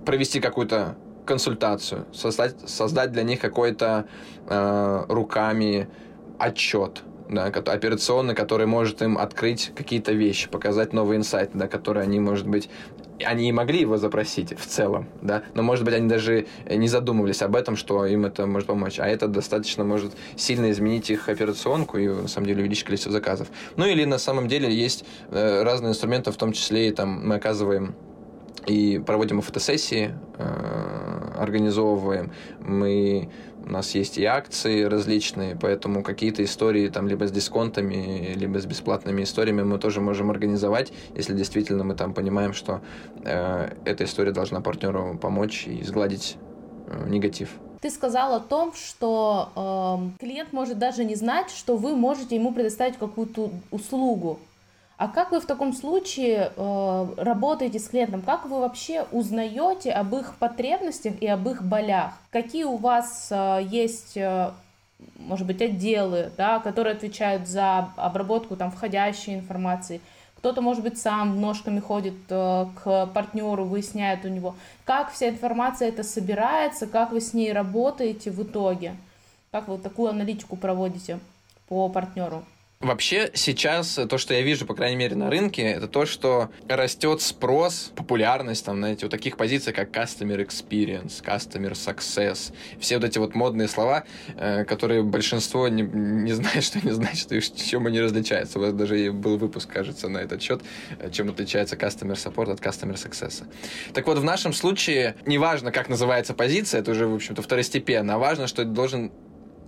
провести 0.06 0.40
какую-то 0.40 0.96
консультацию, 1.30 2.06
создать, 2.12 2.56
создать 2.68 3.12
для 3.12 3.22
них 3.22 3.40
какой-то 3.40 4.08
э, 4.48 5.06
руками 5.08 5.88
отчет, 6.40 7.04
да, 7.30 7.46
операционный, 7.46 8.34
который 8.34 8.66
может 8.66 9.04
им 9.04 9.18
открыть 9.18 9.72
какие-то 9.76 10.12
вещи, 10.12 10.50
показать 10.50 10.92
новые 10.92 11.18
инсайты, 11.18 11.52
да, 11.54 11.68
которые 11.68 12.04
они, 12.04 12.20
может 12.20 12.48
быть, 12.48 12.68
они 13.24 13.50
и 13.50 13.52
могли 13.52 13.82
его 13.82 13.98
запросить 13.98 14.58
в 14.58 14.66
целом, 14.66 15.08
да, 15.22 15.44
но, 15.54 15.62
может 15.62 15.86
быть, 15.86 15.94
они 15.94 16.10
даже 16.10 16.48
не 16.68 16.88
задумывались 16.88 17.44
об 17.44 17.56
этом, 17.56 17.76
что 17.76 18.06
им 18.08 18.26
это 18.26 18.48
может 18.48 18.68
помочь, 18.68 19.00
а 19.00 19.08
это 19.08 19.28
достаточно 19.28 19.84
может 19.84 20.14
сильно 20.36 20.72
изменить 20.72 21.12
их 21.12 21.30
операционку 21.30 22.00
и, 22.00 22.08
на 22.08 22.28
самом 22.28 22.48
деле, 22.48 22.62
увеличить 22.62 22.86
количество 22.86 23.12
заказов. 23.12 23.50
Ну, 23.76 23.86
или, 23.86 24.06
на 24.06 24.18
самом 24.18 24.48
деле, 24.48 24.74
есть 24.74 25.06
э, 25.30 25.62
разные 25.62 25.92
инструменты, 25.92 26.32
в 26.32 26.38
том 26.38 26.54
числе 26.54 26.88
и 26.88 26.92
там 26.92 27.28
мы 27.28 27.36
оказываем 27.36 27.94
и 28.70 29.02
проводим 29.06 29.42
фотосессии, 29.42 30.14
э, 30.38 31.09
организовываем. 31.42 32.32
Мы, 32.60 33.30
у 33.66 33.70
нас 33.70 33.96
есть 33.96 34.18
и 34.18 34.26
акции 34.26 34.84
различные, 34.84 35.58
поэтому 35.60 36.04
какие-то 36.04 36.44
истории 36.44 36.88
там 36.90 37.08
либо 37.08 37.28
с 37.28 37.32
дисконтами, 37.32 38.34
либо 38.36 38.60
с 38.60 38.66
бесплатными 38.66 39.24
историями 39.24 39.64
мы 39.64 39.80
тоже 39.80 40.02
можем 40.02 40.32
организовать, 40.32 40.92
если 41.16 41.34
действительно 41.34 41.84
мы 41.84 41.96
там 41.96 42.14
понимаем, 42.14 42.54
что 42.54 42.82
э, 43.24 43.70
эта 43.86 44.04
история 44.04 44.32
должна 44.32 44.62
партнеру 44.62 45.18
помочь 45.22 45.68
и 45.68 45.84
сгладить 45.84 46.38
э, 46.88 47.10
негатив. 47.10 47.50
Ты 47.82 47.90
сказал 47.90 48.34
о 48.34 48.42
том, 48.42 48.74
что 48.74 50.12
э, 50.20 50.20
клиент 50.20 50.52
может 50.52 50.78
даже 50.78 51.06
не 51.06 51.16
знать, 51.16 51.50
что 51.50 51.78
вы 51.78 51.96
можете 51.96 52.36
ему 52.36 52.54
предоставить 52.54 52.98
какую-то 52.98 53.52
услугу. 53.72 54.40
А 55.00 55.08
как 55.08 55.32
вы 55.32 55.40
в 55.40 55.46
таком 55.46 55.72
случае 55.72 56.52
э, 56.54 57.08
работаете 57.16 57.80
с 57.80 57.88
клиентом? 57.88 58.22
Как 58.22 58.46
вы 58.46 58.60
вообще 58.60 59.06
узнаете 59.14 59.94
об 59.94 60.14
их 60.14 60.36
потребностях 60.36 61.14
и 61.22 61.26
об 61.26 61.48
их 61.48 61.64
болях? 61.64 62.12
Какие 62.32 62.66
у 62.66 62.76
вас 62.76 63.30
э, 63.32 63.62
есть, 63.64 64.18
э, 64.18 64.52
может 65.16 65.48
быть, 65.48 65.62
отделы, 65.62 66.34
да, 66.36 66.60
которые 66.60 66.98
отвечают 66.98 67.48
за 67.48 67.94
обработку 67.96 68.58
там, 68.58 68.72
входящей 68.72 69.36
информации? 69.36 70.02
Кто-то, 70.36 70.60
может 70.60 70.84
быть, 70.84 71.00
сам 71.00 71.40
ножками 71.40 71.80
ходит 71.80 72.16
э, 72.28 72.66
к 72.84 73.06
партнеру, 73.14 73.64
выясняет 73.64 74.26
у 74.26 74.28
него, 74.28 74.56
как 74.84 75.14
вся 75.14 75.30
информация 75.30 75.88
это 75.88 76.04
собирается, 76.04 76.88
как 76.88 77.14
вы 77.14 77.22
с 77.22 77.34
ней 77.34 77.54
работаете 77.54 78.32
в 78.32 78.44
итоге, 78.44 78.98
как 79.52 79.70
вы 79.70 79.78
такую 79.78 80.10
аналитику 80.10 80.58
проводите 80.58 81.20
по 81.70 81.88
партнеру. 81.88 82.44
Вообще 82.82 83.30
сейчас 83.34 84.00
то, 84.10 84.18
что 84.18 84.34
я 84.34 84.42
вижу, 84.42 84.66
по 84.66 84.74
крайней 84.74 84.96
мере, 84.96 85.14
на 85.14 85.30
рынке, 85.30 85.64
это 85.64 85.90
то, 85.90 86.06
что 86.06 86.50
растет 86.70 87.22
спрос, 87.22 87.92
популярность, 87.94 88.64
там, 88.64 88.78
знаете, 88.78 89.06
у 89.06 89.10
таких 89.10 89.36
позиций, 89.36 89.74
как 89.74 89.92
Customer 89.94 90.38
Experience, 90.38 91.22
Customer 91.22 91.74
Success. 91.74 92.54
Все 92.80 92.96
вот 92.96 93.04
эти 93.04 93.18
вот 93.18 93.36
модные 93.36 93.68
слова, 93.68 94.06
э, 94.38 94.64
которые 94.64 95.04
большинство 95.04 95.68
не, 95.68 95.82
не 95.82 96.32
знает, 96.32 96.64
что 96.64 96.80
не 96.80 96.92
значит 96.92 97.30
и 97.34 97.42
чем 97.42 97.86
они 97.86 98.00
различаются. 98.00 98.60
У 98.60 98.62
вас 98.62 98.72
даже 98.72 99.12
был 99.12 99.38
выпуск, 99.38 99.70
кажется, 99.70 100.08
на 100.08 100.20
этот 100.20 100.42
счет, 100.42 100.62
э, 101.00 101.12
чем 101.12 101.28
отличается 101.28 101.76
Customer 101.76 102.14
Support 102.14 102.54
от 102.54 102.62
Customer 102.62 102.96
Success. 102.96 103.44
Так 103.94 104.08
вот, 104.08 104.20
в 104.20 104.24
нашем 104.24 104.54
случае, 104.54 105.18
неважно, 105.26 105.74
как 105.74 105.90
называется 105.90 106.34
позиция, 106.34 106.80
это 106.80 106.92
уже, 106.92 107.08
в 107.08 107.16
общем-то, 107.16 107.42
второстепенно, 107.42 108.16
а 108.16 108.18
важно, 108.18 108.48
что 108.48 108.62
это 108.62 108.72
должен 108.72 109.12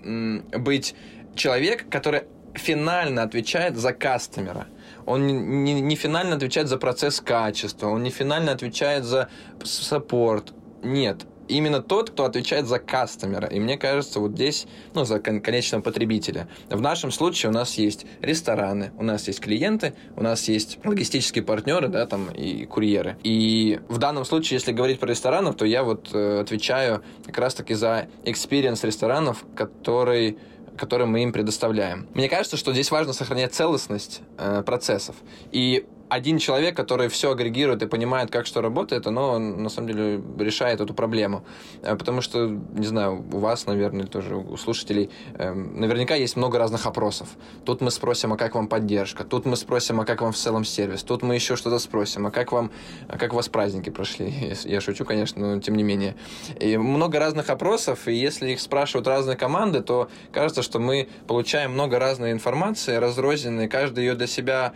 быть 0.01 0.95
человек, 1.35 1.89
который 1.89 2.23
финально 2.55 3.23
отвечает 3.23 3.77
за 3.77 3.93
кастомера. 3.93 4.67
Он 5.05 5.25
не, 5.25 5.33
не, 5.33 5.81
не 5.81 5.95
финально 5.95 6.35
отвечает 6.35 6.67
за 6.67 6.77
процесс 6.77 7.21
качества, 7.21 7.87
он 7.87 8.03
не 8.03 8.09
финально 8.09 8.51
отвечает 8.51 9.03
за 9.03 9.29
саппорт. 9.63 10.53
Нет, 10.83 11.25
именно 11.47 11.81
тот, 11.81 12.11
кто 12.11 12.25
отвечает 12.25 12.67
за 12.67 12.79
кастомера. 12.79 13.47
И 13.47 13.59
мне 13.59 13.77
кажется, 13.77 14.19
вот 14.19 14.31
здесь, 14.31 14.67
ну, 14.93 15.03
за 15.05 15.19
кон- 15.19 15.41
конечного 15.41 15.81
потребителя. 15.81 16.47
В 16.69 16.81
нашем 16.81 17.11
случае 17.11 17.49
у 17.49 17.53
нас 17.53 17.75
есть 17.75 18.05
рестораны, 18.21 18.91
у 18.97 19.03
нас 19.03 19.27
есть 19.27 19.39
клиенты, 19.41 19.93
у 20.15 20.23
нас 20.23 20.47
есть 20.47 20.79
логистические 20.83 21.43
партнеры, 21.43 21.87
да, 21.87 22.05
там, 22.05 22.29
и 22.31 22.65
курьеры. 22.65 23.17
И 23.23 23.79
в 23.89 23.97
данном 23.97 24.25
случае, 24.25 24.55
если 24.55 24.71
говорить 24.71 24.99
про 24.99 25.09
ресторанов, 25.09 25.55
то 25.55 25.65
я 25.65 25.83
вот 25.83 26.09
э, 26.13 26.39
отвечаю 26.41 27.03
как 27.25 27.37
раз-таки 27.37 27.73
за 27.73 28.07
experience 28.23 28.85
ресторанов, 28.85 29.45
который 29.55 30.37
которые 30.81 31.07
мы 31.07 31.21
им 31.21 31.31
предоставляем. 31.31 32.07
Мне 32.15 32.27
кажется, 32.27 32.57
что 32.57 32.73
здесь 32.73 32.89
важно 32.89 33.13
сохранять 33.13 33.53
целостность 33.53 34.21
э, 34.39 34.63
процессов. 34.65 35.15
И 35.51 35.85
один 36.11 36.39
человек, 36.39 36.75
который 36.75 37.07
все 37.07 37.31
агрегирует 37.31 37.81
и 37.83 37.87
понимает, 37.87 38.29
как 38.31 38.45
что 38.45 38.61
работает, 38.61 39.07
оно 39.07 39.39
на 39.39 39.69
самом 39.69 39.87
деле 39.87 40.21
решает 40.39 40.81
эту 40.81 40.93
проблему. 40.93 41.45
Э, 41.83 41.95
потому 41.95 42.19
что, 42.19 42.47
не 42.47 42.85
знаю, 42.85 43.23
у 43.31 43.37
вас, 43.37 43.65
наверное, 43.65 44.05
тоже 44.05 44.35
у 44.35 44.57
слушателей, 44.57 45.09
эм, 45.35 45.79
наверняка 45.79 46.15
есть 46.15 46.35
много 46.35 46.59
разных 46.59 46.85
опросов. 46.85 47.29
Тут 47.63 47.79
мы 47.79 47.91
спросим, 47.91 48.33
а 48.33 48.37
как 48.37 48.55
вам 48.55 48.67
поддержка? 48.67 49.23
Тут 49.23 49.45
мы 49.45 49.55
спросим, 49.55 50.01
а 50.01 50.05
как 50.05 50.21
вам 50.21 50.33
в 50.33 50.35
целом 50.35 50.65
сервис? 50.65 51.03
Тут 51.03 51.23
мы 51.23 51.35
еще 51.35 51.55
что-то 51.55 51.79
спросим, 51.79 52.27
а 52.27 52.31
как 52.31 52.51
вам, 52.51 52.71
а 53.07 53.17
как 53.17 53.31
у 53.31 53.37
вас 53.37 53.47
праздники 53.47 53.89
прошли? 53.89 54.53
Я 54.65 54.81
шучу, 54.81 55.05
конечно, 55.05 55.55
но 55.55 55.61
тем 55.61 55.75
не 55.75 55.83
менее. 55.83 56.15
И 56.59 56.75
много 56.75 57.19
разных 57.19 57.49
опросов, 57.49 58.09
и 58.09 58.13
если 58.13 58.51
их 58.51 58.59
спрашивают 58.59 59.07
разные 59.07 59.37
команды, 59.37 59.79
то 59.79 60.09
кажется, 60.33 60.61
что 60.61 60.77
мы 60.79 61.07
получаем 61.25 61.71
много 61.71 61.99
разной 61.99 62.33
информации, 62.33 62.97
разрозненной, 62.97 63.69
каждый 63.69 64.03
ее 64.03 64.15
для 64.15 64.27
себя 64.27 64.73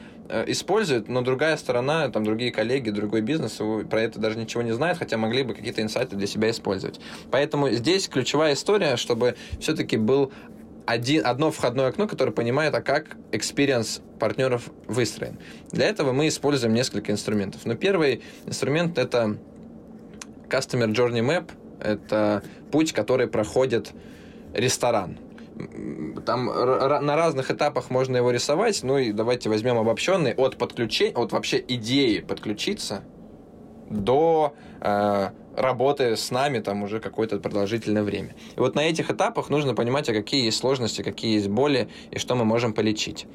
использует, 0.48 1.08
но 1.08 1.22
другая 1.22 1.58
сторона, 1.58 2.10
там 2.10 2.24
другие 2.24 2.52
коллеги, 2.52 2.90
другой 2.90 3.22
бизнес 3.22 3.60
про 3.90 4.02
это 4.02 4.20
даже 4.20 4.38
ничего 4.38 4.64
не 4.64 4.74
знают, 4.74 4.98
хотя 4.98 5.18
могли 5.18 5.44
бы 5.44 5.54
какие-то 5.54 5.82
инсайты 5.82 6.16
для 6.16 6.28
себя 6.28 6.50
использовать. 6.50 7.00
Поэтому 7.32 7.70
здесь 7.70 8.08
ключевая 8.08 8.54
история, 8.54 8.98
чтобы 8.98 9.36
все-таки 9.60 9.98
был 9.98 10.32
один, 10.86 11.26
одно 11.26 11.52
входное 11.52 11.88
окно, 11.88 12.08
которое 12.08 12.32
понимает, 12.32 12.74
а 12.76 12.82
как 12.82 13.18
experience 13.32 14.02
партнеров 14.20 14.70
выстроен. 14.88 15.38
Для 15.72 15.88
этого 15.88 16.12
мы 16.12 16.28
используем 16.28 16.74
несколько 16.74 17.12
инструментов. 17.12 17.66
Но 17.66 17.76
первый 17.76 18.22
инструмент 18.46 18.98
это 18.98 19.38
Customer 20.48 20.88
Journey 20.88 21.22
Map. 21.22 21.52
Это 21.80 22.42
путь, 22.72 22.94
который 22.94 23.28
проходит 23.28 23.92
ресторан 24.54 25.18
там 26.26 26.46
на 26.46 27.16
разных 27.16 27.52
этапах 27.52 27.90
можно 27.90 28.18
его 28.18 28.32
рисовать. 28.32 28.84
Ну 28.84 28.98
и 28.98 29.12
давайте 29.12 29.50
возьмем 29.50 29.78
обобщенный 29.78 30.34
от 30.34 30.58
подключения, 30.58 31.14
от 31.14 31.32
вообще 31.32 31.64
идеи 31.68 32.20
подключиться 32.20 33.04
до 33.90 34.54
э, 34.82 35.30
работы 35.56 36.16
с 36.16 36.32
нами 36.32 36.60
там 36.60 36.84
уже 36.84 37.00
какое-то 37.00 37.40
продолжительное 37.40 38.04
время. 38.04 38.36
И 38.56 38.60
вот 38.60 38.76
на 38.76 38.82
этих 38.82 39.10
этапах 39.10 39.50
нужно 39.50 39.76
понимать, 39.76 40.10
а 40.10 40.14
какие 40.14 40.46
есть 40.46 40.58
сложности, 40.58 41.02
какие 41.02 41.36
есть 41.36 41.48
боли 41.48 41.90
и 42.12 42.20
что 42.20 42.36
мы 42.36 42.46
можем 42.46 42.74
полечить. 42.74 43.28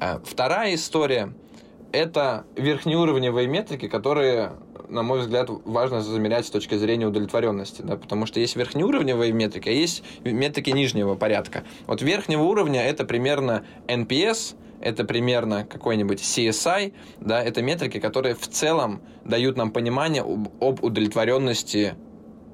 Э, 0.00 0.18
вторая 0.24 0.74
история– 0.74 1.34
это 1.92 2.46
верхнеуровневые 2.56 3.48
метрики, 3.48 3.88
которые 3.88 4.52
на 4.88 5.02
мой 5.02 5.20
взгляд, 5.20 5.48
важно 5.64 6.00
замерять 6.02 6.46
с 6.46 6.50
точки 6.50 6.74
зрения 6.76 7.06
удовлетворенности, 7.06 7.82
да, 7.82 7.96
потому 7.96 8.26
что 8.26 8.40
есть 8.40 8.56
верхнеуровневые 8.56 9.32
метрики, 9.32 9.68
а 9.68 9.72
есть 9.72 10.02
метрики 10.24 10.70
нижнего 10.70 11.14
порядка. 11.14 11.64
Вот 11.86 12.02
верхнего 12.02 12.42
уровня 12.42 12.82
это 12.82 13.04
примерно 13.04 13.64
NPS, 13.86 14.56
это 14.80 15.04
примерно 15.04 15.64
какой-нибудь 15.64 16.20
CSI, 16.20 16.92
да, 17.20 17.42
это 17.42 17.62
метрики, 17.62 17.98
которые 17.98 18.34
в 18.34 18.46
целом 18.46 19.00
дают 19.24 19.56
нам 19.56 19.70
понимание 19.70 20.22
об, 20.22 20.48
об 20.60 20.84
удовлетворенности 20.84 21.94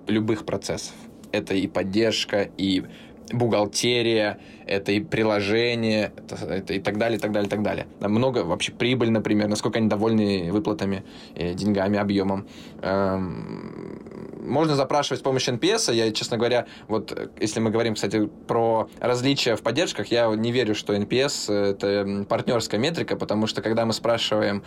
любых 0.06 0.44
процессов. 0.46 0.94
Это 1.32 1.54
и 1.54 1.66
поддержка, 1.66 2.48
и 2.56 2.84
бухгалтерия, 3.32 4.38
это 4.66 4.92
и 4.92 5.00
приложение, 5.00 6.12
это, 6.16 6.36
это 6.46 6.74
и 6.74 6.80
так 6.80 6.98
далее, 6.98 7.18
и 7.18 7.20
так 7.20 7.32
далее, 7.32 7.46
и 7.46 7.50
так 7.50 7.62
далее. 7.62 7.86
Много 8.00 8.38
вообще 8.38 8.72
прибыль, 8.72 9.10
например, 9.10 9.48
насколько 9.48 9.78
они 9.78 9.88
довольны 9.88 10.50
выплатами, 10.52 11.04
э, 11.34 11.54
деньгами, 11.54 11.98
объемом. 11.98 12.46
Эм, 12.80 14.00
можно 14.42 14.74
запрашивать 14.74 15.20
с 15.20 15.22
помощью 15.22 15.54
NPS. 15.54 15.92
Я, 15.94 16.10
честно 16.12 16.36
говоря, 16.36 16.66
вот 16.88 17.32
если 17.40 17.60
мы 17.60 17.70
говорим, 17.70 17.94
кстати, 17.94 18.28
про 18.46 18.88
различия 19.00 19.56
в 19.56 19.62
поддержках, 19.62 20.08
я 20.08 20.26
не 20.34 20.52
верю, 20.52 20.74
что 20.74 20.94
NPS— 20.94 21.52
это 21.70 22.26
партнерская 22.28 22.80
метрика, 22.80 23.16
потому 23.16 23.46
что 23.46 23.62
когда 23.62 23.86
мы 23.86 23.92
спрашиваем, 23.92 24.62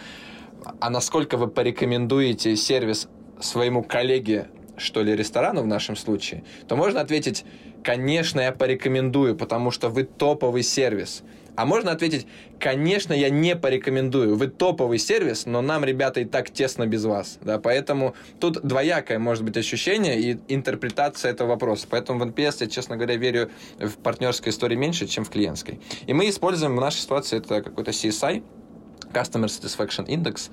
а 0.79 0.89
насколько 0.89 1.37
вы 1.37 1.47
порекомендуете 1.47 2.55
сервис 2.55 3.07
своему 3.39 3.83
коллеге, 3.83 4.47
что 4.77 5.01
ли, 5.03 5.15
ресторану 5.15 5.61
в 5.61 5.67
нашем 5.67 5.95
случае, 5.95 6.43
то 6.67 6.75
можно 6.75 7.01
ответить, 7.01 7.45
конечно, 7.85 8.41
я 8.41 8.51
порекомендую, 8.51 9.35
потому 9.35 9.71
что 9.71 9.89
вы 9.89 10.03
топовый 10.03 10.63
сервис. 10.63 11.23
А 11.55 11.65
можно 11.65 11.91
ответить, 11.91 12.27
конечно, 12.59 13.13
я 13.13 13.29
не 13.29 13.55
порекомендую. 13.55 14.35
Вы 14.35 14.47
топовый 14.47 14.97
сервис, 14.97 15.45
но 15.45 15.61
нам, 15.61 15.85
ребята, 15.85 16.19
и 16.19 16.25
так 16.25 16.49
тесно 16.49 16.85
без 16.85 17.05
вас. 17.05 17.37
Да, 17.41 17.59
поэтому 17.59 18.13
тут 18.41 18.61
двоякое 18.61 19.19
может 19.19 19.43
быть 19.45 19.55
ощущение 19.55 20.19
и 20.19 20.37
интерпретация 20.49 21.31
этого 21.31 21.49
вопроса. 21.49 21.87
Поэтому 21.89 22.19
в 22.19 22.23
NPS 22.23 22.57
я, 22.61 22.67
честно 22.67 22.97
говоря, 22.97 23.15
верю 23.15 23.49
в 23.79 23.97
партнерской 23.97 24.51
истории 24.51 24.75
меньше, 24.75 25.07
чем 25.07 25.23
в 25.23 25.29
клиентской. 25.29 25.79
И 26.07 26.13
мы 26.13 26.27
используем 26.27 26.75
в 26.75 26.81
нашей 26.81 26.97
ситуации 26.97 27.37
это 27.37 27.61
какой-то 27.61 27.91
CSI, 27.91 28.43
Customer 29.13 29.45
Satisfaction 29.45 30.05
Index, 30.07 30.49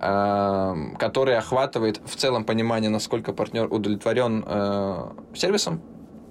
э, 0.00 0.96
который 0.98 1.36
охватывает 1.36 2.00
в 2.06 2.16
целом 2.16 2.44
понимание, 2.44 2.88
насколько 2.88 3.34
партнер 3.34 3.66
удовлетворен 3.70 4.42
э, 4.46 5.10
сервисом, 5.34 5.82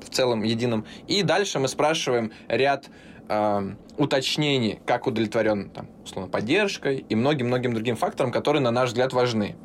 в 0.06 0.10
целом 0.10 0.44
единым. 0.44 0.86
И 1.08 1.24
дальше 1.24 1.60
мы 1.60 1.68
спрашиваем 1.68 2.32
ряд 2.48 2.90
э, 3.28 3.76
уточнений, 3.98 4.80
как 4.86 5.08
удовлетворен 5.08 5.70
там, 5.70 5.88
условно, 6.04 6.30
поддержкой 6.30 7.06
и 7.08 7.16
многим-многим 7.16 7.74
другим 7.74 7.96
факторам, 7.96 8.32
которые, 8.32 8.62
на 8.62 8.72
наш 8.72 8.90
взгляд, 8.90 9.14
важны. 9.14 9.56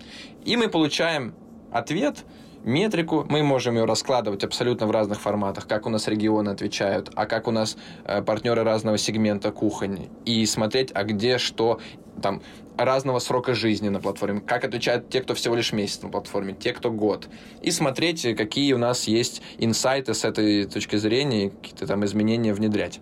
И 0.44 0.56
мы 0.56 0.68
получаем 0.68 1.34
ответ, 1.72 2.24
метрику, 2.64 3.26
мы 3.28 3.42
можем 3.42 3.76
ее 3.76 3.84
раскладывать 3.84 4.44
абсолютно 4.44 4.86
в 4.86 4.90
разных 4.90 5.20
форматах, 5.20 5.66
как 5.66 5.86
у 5.86 5.90
нас 5.90 6.08
регионы 6.08 6.50
отвечают, 6.50 7.10
а 7.14 7.26
как 7.26 7.48
у 7.48 7.50
нас 7.50 7.76
э, 8.04 8.22
партнеры 8.22 8.62
разного 8.64 8.98
сегмента 8.98 9.52
кухонь, 9.52 10.08
и 10.24 10.44
смотреть, 10.46 10.90
а 10.94 11.04
где 11.04 11.38
что, 11.38 11.80
там, 12.22 12.42
разного 12.76 13.18
срока 13.18 13.54
жизни 13.54 13.88
на 13.88 14.00
платформе, 14.00 14.40
как 14.40 14.64
отвечают 14.64 15.08
те, 15.10 15.20
кто 15.20 15.34
всего 15.34 15.54
лишь 15.54 15.72
месяц 15.72 16.02
на 16.02 16.08
платформе, 16.08 16.54
те, 16.54 16.72
кто 16.72 16.90
год, 16.90 17.28
и 17.62 17.70
смотреть, 17.70 18.22
какие 18.36 18.72
у 18.72 18.78
нас 18.78 19.04
есть 19.04 19.42
инсайты 19.58 20.14
с 20.14 20.24
этой 20.24 20.64
точки 20.64 20.96
зрения, 20.96 21.50
какие-то 21.50 21.86
там 21.86 22.04
изменения 22.04 22.54
внедрять. 22.54 23.00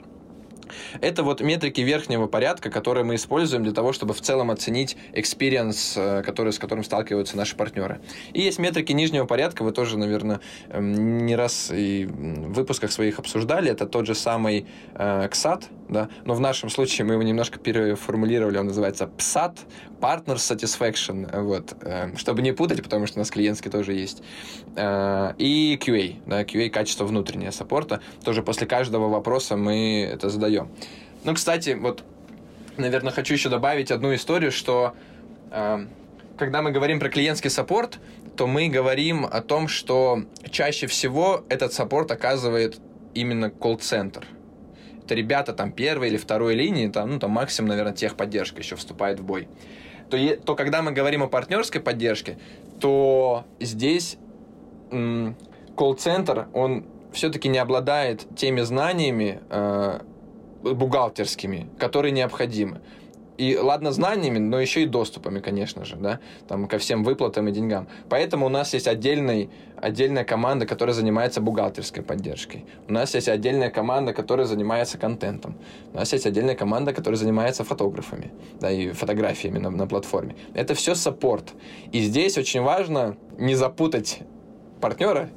Это 1.00 1.22
вот 1.22 1.40
метрики 1.40 1.80
верхнего 1.80 2.26
порядка, 2.26 2.70
которые 2.70 3.04
мы 3.04 3.14
используем 3.14 3.64
для 3.64 3.72
того, 3.72 3.92
чтобы 3.92 4.14
в 4.14 4.20
целом 4.20 4.50
оценить 4.50 4.96
experience, 5.12 5.94
э, 5.96 6.52
с 6.52 6.58
которым 6.58 6.84
сталкиваются 6.84 7.36
наши 7.36 7.56
партнеры. 7.56 8.00
И 8.32 8.40
есть 8.40 8.58
метрики 8.58 8.92
нижнего 8.92 9.26
порядка, 9.26 9.62
вы 9.62 9.72
тоже, 9.72 9.98
наверное, 9.98 10.40
эм, 10.70 11.26
не 11.26 11.36
раз 11.36 11.70
и 11.72 12.06
в 12.06 12.52
выпусках 12.52 12.92
своих 12.92 13.18
обсуждали. 13.18 13.70
Это 13.70 13.86
тот 13.86 14.06
же 14.06 14.14
самый 14.14 14.66
э, 14.94 15.28
XAT, 15.28 15.64
да, 15.88 16.08
но 16.24 16.34
в 16.34 16.40
нашем 16.40 16.68
случае 16.68 17.06
мы 17.06 17.14
его 17.14 17.22
немножко 17.22 17.58
переформулировали, 17.58 18.58
он 18.58 18.66
называется 18.66 19.10
PSAT, 19.16 19.58
Partner 20.00 20.36
Satisfaction, 20.36 21.42
вот, 21.42 21.74
э, 21.80 22.14
чтобы 22.16 22.42
не 22.42 22.52
путать, 22.52 22.82
потому 22.82 23.06
что 23.06 23.18
у 23.18 23.20
нас 23.20 23.30
клиентский 23.30 23.70
тоже 23.70 23.94
есть. 23.94 24.22
Э, 24.76 25.32
и 25.38 25.78
QA, 25.80 26.16
да, 26.26 26.42
QA 26.42 26.68
качество 26.70 27.04
внутреннего 27.04 27.50
саппорта, 27.50 28.00
тоже 28.22 28.42
после 28.42 28.66
каждого 28.66 29.08
вопроса 29.08 29.56
мы 29.56 30.08
это 30.12 30.28
задаем. 30.28 30.70
Ну, 31.24 31.34
кстати, 31.34 31.70
вот, 31.70 32.04
наверное, 32.76 33.12
хочу 33.12 33.34
еще 33.34 33.48
добавить 33.48 33.90
одну 33.90 34.14
историю, 34.14 34.52
что 34.52 34.94
э, 35.50 35.86
когда 36.36 36.62
мы 36.62 36.70
говорим 36.70 37.00
про 37.00 37.08
клиентский 37.08 37.50
support, 37.50 37.98
то 38.36 38.46
мы 38.46 38.68
говорим 38.68 39.24
о 39.24 39.40
том, 39.40 39.66
что 39.68 40.22
чаще 40.50 40.86
всего 40.86 41.44
этот 41.48 41.72
support 41.72 42.10
оказывает 42.12 42.78
именно 43.14 43.50
колл-центр– 43.50 44.26
ребята 45.14 45.52
там 45.52 45.72
первой 45.72 46.08
или 46.08 46.16
второй 46.16 46.54
линии, 46.54 46.88
там, 46.88 47.10
ну, 47.10 47.18
там 47.18 47.30
максимум, 47.30 47.70
наверное, 47.70 47.92
техподдержка 47.92 48.58
еще 48.58 48.76
вступает 48.76 49.20
в 49.20 49.24
бой. 49.24 49.48
То, 50.10 50.36
то 50.36 50.54
когда 50.54 50.82
мы 50.82 50.92
говорим 50.92 51.22
о 51.22 51.26
партнерской 51.28 51.80
поддержке, 51.80 52.38
то 52.80 53.44
здесь 53.60 54.16
колл-центр, 54.90 56.48
он 56.54 56.86
все-таки 57.12 57.48
не 57.48 57.58
обладает 57.58 58.26
теми 58.36 58.62
знаниями 58.62 59.40
э, 59.50 60.00
бухгалтерскими, 60.62 61.68
которые 61.78 62.12
необходимы 62.12 62.80
и 63.38 63.56
ладно 63.56 63.92
знаниями, 63.92 64.38
но 64.38 64.60
еще 64.60 64.82
и 64.82 64.86
доступами, 64.86 65.38
конечно 65.38 65.84
же, 65.84 65.96
да, 65.96 66.18
там 66.48 66.66
ко 66.66 66.78
всем 66.78 67.04
выплатам 67.04 67.48
и 67.48 67.52
деньгам. 67.52 67.86
Поэтому 68.08 68.46
у 68.46 68.48
нас 68.48 68.74
есть 68.74 68.88
отдельный, 68.88 69.48
отдельная 69.76 70.24
команда, 70.24 70.66
которая 70.66 70.92
занимается 70.92 71.40
бухгалтерской 71.40 72.02
поддержкой. 72.02 72.66
У 72.88 72.92
нас 72.92 73.14
есть 73.14 73.28
отдельная 73.28 73.70
команда, 73.70 74.12
которая 74.12 74.44
занимается 74.46 74.98
контентом. 74.98 75.56
У 75.92 75.96
нас 75.96 76.12
есть 76.12 76.26
отдельная 76.26 76.56
команда, 76.56 76.92
которая 76.92 77.16
занимается 77.16 77.62
фотографами, 77.62 78.32
да, 78.60 78.70
и 78.70 78.90
фотографиями 78.90 79.58
на, 79.58 79.70
на 79.70 79.86
платформе. 79.86 80.34
Это 80.54 80.74
все 80.74 80.96
саппорт. 80.96 81.54
И 81.92 82.00
здесь 82.00 82.36
очень 82.36 82.62
важно 82.62 83.16
не 83.38 83.54
запутать 83.54 84.20
партнера 84.80 85.30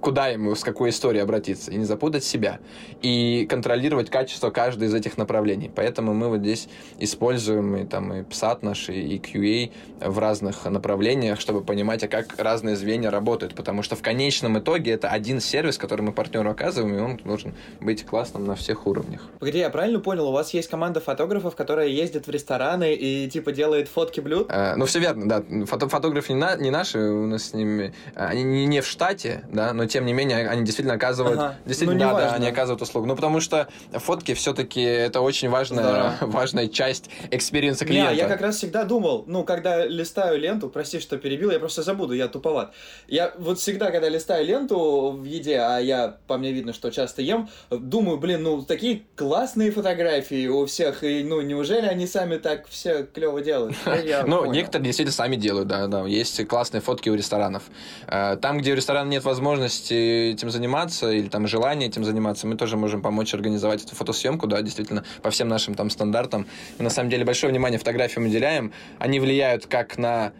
куда 0.00 0.28
ему, 0.28 0.54
с 0.54 0.64
какой 0.64 0.90
историей 0.90 1.22
обратиться, 1.22 1.70
и 1.70 1.76
не 1.76 1.84
запутать 1.84 2.24
себя, 2.24 2.58
и 3.02 3.46
контролировать 3.48 4.10
качество 4.10 4.50
каждой 4.50 4.88
из 4.88 4.94
этих 4.94 5.18
направлений. 5.18 5.70
Поэтому 5.74 6.14
мы 6.14 6.28
вот 6.28 6.40
здесь 6.40 6.68
используем 6.98 7.76
и, 7.76 7.84
там, 7.84 8.12
и 8.12 8.22
PSAT 8.22 8.58
наш, 8.62 8.88
и 8.88 9.18
QA 9.18 9.70
в 10.00 10.18
разных 10.18 10.64
направлениях, 10.64 11.40
чтобы 11.40 11.62
понимать, 11.62 12.02
а 12.02 12.08
как 12.08 12.38
разные 12.38 12.76
звенья 12.76 13.10
работают, 13.10 13.54
потому 13.54 13.82
что 13.82 13.96
в 13.96 14.02
конечном 14.02 14.58
итоге 14.58 14.92
это 14.92 15.08
один 15.08 15.40
сервис, 15.40 15.78
который 15.78 16.02
мы 16.02 16.12
партнеру 16.12 16.50
оказываем, 16.50 16.96
и 16.96 17.00
он 17.00 17.16
должен 17.18 17.54
быть 17.80 18.04
классным 18.04 18.44
на 18.44 18.54
всех 18.54 18.86
уровнях. 18.86 19.28
Погоди, 19.38 19.58
я 19.58 19.70
правильно 19.70 20.00
понял, 20.00 20.28
у 20.28 20.32
вас 20.32 20.54
есть 20.54 20.68
команда 20.68 21.00
фотографов, 21.00 21.54
которая 21.54 21.88
ездит 21.88 22.26
в 22.26 22.30
рестораны 22.30 22.94
и 22.94 23.28
типа 23.28 23.52
делает 23.52 23.88
фотки 23.88 24.20
блюд? 24.20 24.46
Э, 24.48 24.74
ну, 24.76 24.86
все 24.86 24.98
верно, 24.98 25.28
да. 25.28 25.66
Фото 25.66 25.88
фотографы 25.88 26.32
не, 26.32 26.38
на, 26.38 26.56
не 26.56 26.70
наши, 26.70 26.98
у 26.98 27.26
нас 27.26 27.50
с 27.50 27.54
ними, 27.54 27.92
они 28.14 28.42
не, 28.42 28.66
не 28.66 28.80
в 28.80 28.86
штате, 28.86 29.44
да, 29.52 29.72
но 29.72 29.86
тем 29.90 30.06
не 30.06 30.12
менее, 30.12 30.48
они 30.48 30.64
действительно 30.64 30.94
оказывают, 30.94 31.38
ага. 31.38 31.54
действительно, 31.66 32.06
ну, 32.06 32.12
да, 32.12 32.20
да, 32.20 32.34
они 32.34 32.46
оказывают 32.46 32.80
услугу. 32.80 33.06
Ну, 33.06 33.16
потому 33.16 33.40
что 33.40 33.68
фотки 33.92 34.34
все-таки 34.34 34.80
это 34.80 35.20
очень 35.20 35.48
важная, 35.48 36.16
важная 36.20 36.68
часть 36.68 37.10
experience 37.30 37.79
а 37.79 37.84
клиента. 37.84 38.12
Не, 38.12 38.18
я 38.18 38.28
как 38.28 38.40
раз 38.40 38.56
всегда 38.56 38.84
думал, 38.84 39.24
ну, 39.26 39.44
когда 39.44 39.84
листаю 39.84 40.38
ленту, 40.38 40.68
прости, 40.68 41.00
что 41.00 41.18
перебил, 41.18 41.50
я 41.50 41.58
просто 41.58 41.82
забуду, 41.82 42.14
я 42.14 42.28
туповат. 42.28 42.72
Я 43.08 43.34
вот 43.38 43.58
всегда, 43.58 43.90
когда 43.90 44.08
листаю 44.08 44.46
ленту 44.46 45.10
в 45.12 45.24
еде, 45.24 45.58
а 45.58 45.78
я, 45.78 46.16
по 46.26 46.38
мне 46.38 46.52
видно, 46.52 46.72
что 46.72 46.90
часто 46.90 47.22
ем, 47.22 47.48
думаю, 47.70 48.18
блин, 48.18 48.42
ну, 48.42 48.62
такие 48.62 49.02
классные 49.16 49.70
фотографии 49.70 50.46
у 50.46 50.66
всех, 50.66 51.02
и, 51.04 51.24
ну, 51.24 51.40
неужели 51.40 51.86
они 51.86 52.06
сами 52.06 52.36
так 52.36 52.68
все 52.68 53.04
клево 53.04 53.40
делают? 53.40 53.76
Ну, 54.26 54.44
некоторые 54.44 54.86
действительно 54.86 55.14
сами 55.14 55.36
делают, 55.36 55.68
да, 55.68 55.86
да. 55.86 56.06
Есть 56.06 56.46
классные 56.46 56.80
фотки 56.80 57.08
у 57.08 57.14
ресторанов. 57.14 57.64
Э, 58.06 58.36
там, 58.36 58.58
где 58.58 58.72
у 58.72 58.76
ресторана 58.76 59.08
нет 59.08 59.24
возможности 59.24 59.79
возможности 59.80 60.32
этим 60.32 60.50
заниматься 60.50 61.10
или 61.10 61.28
там 61.28 61.46
желание 61.46 61.88
этим 61.88 62.04
заниматься, 62.04 62.46
мы 62.46 62.56
тоже 62.56 62.76
можем 62.76 63.02
помочь 63.02 63.34
организовать 63.34 63.84
эту 63.84 63.94
фотосъемку, 63.94 64.46
да, 64.46 64.62
действительно, 64.62 65.04
по 65.22 65.30
всем 65.30 65.48
нашим 65.48 65.74
там 65.74 65.90
стандартам. 65.90 66.46
Мы, 66.78 66.84
на 66.84 66.90
самом 66.90 67.10
деле 67.10 67.24
большое 67.24 67.50
внимание 67.50 67.78
фотографиям 67.78 68.26
уделяем. 68.26 68.72
Они 68.98 69.20
влияют 69.20 69.66
как 69.66 69.98
на 69.98 70.32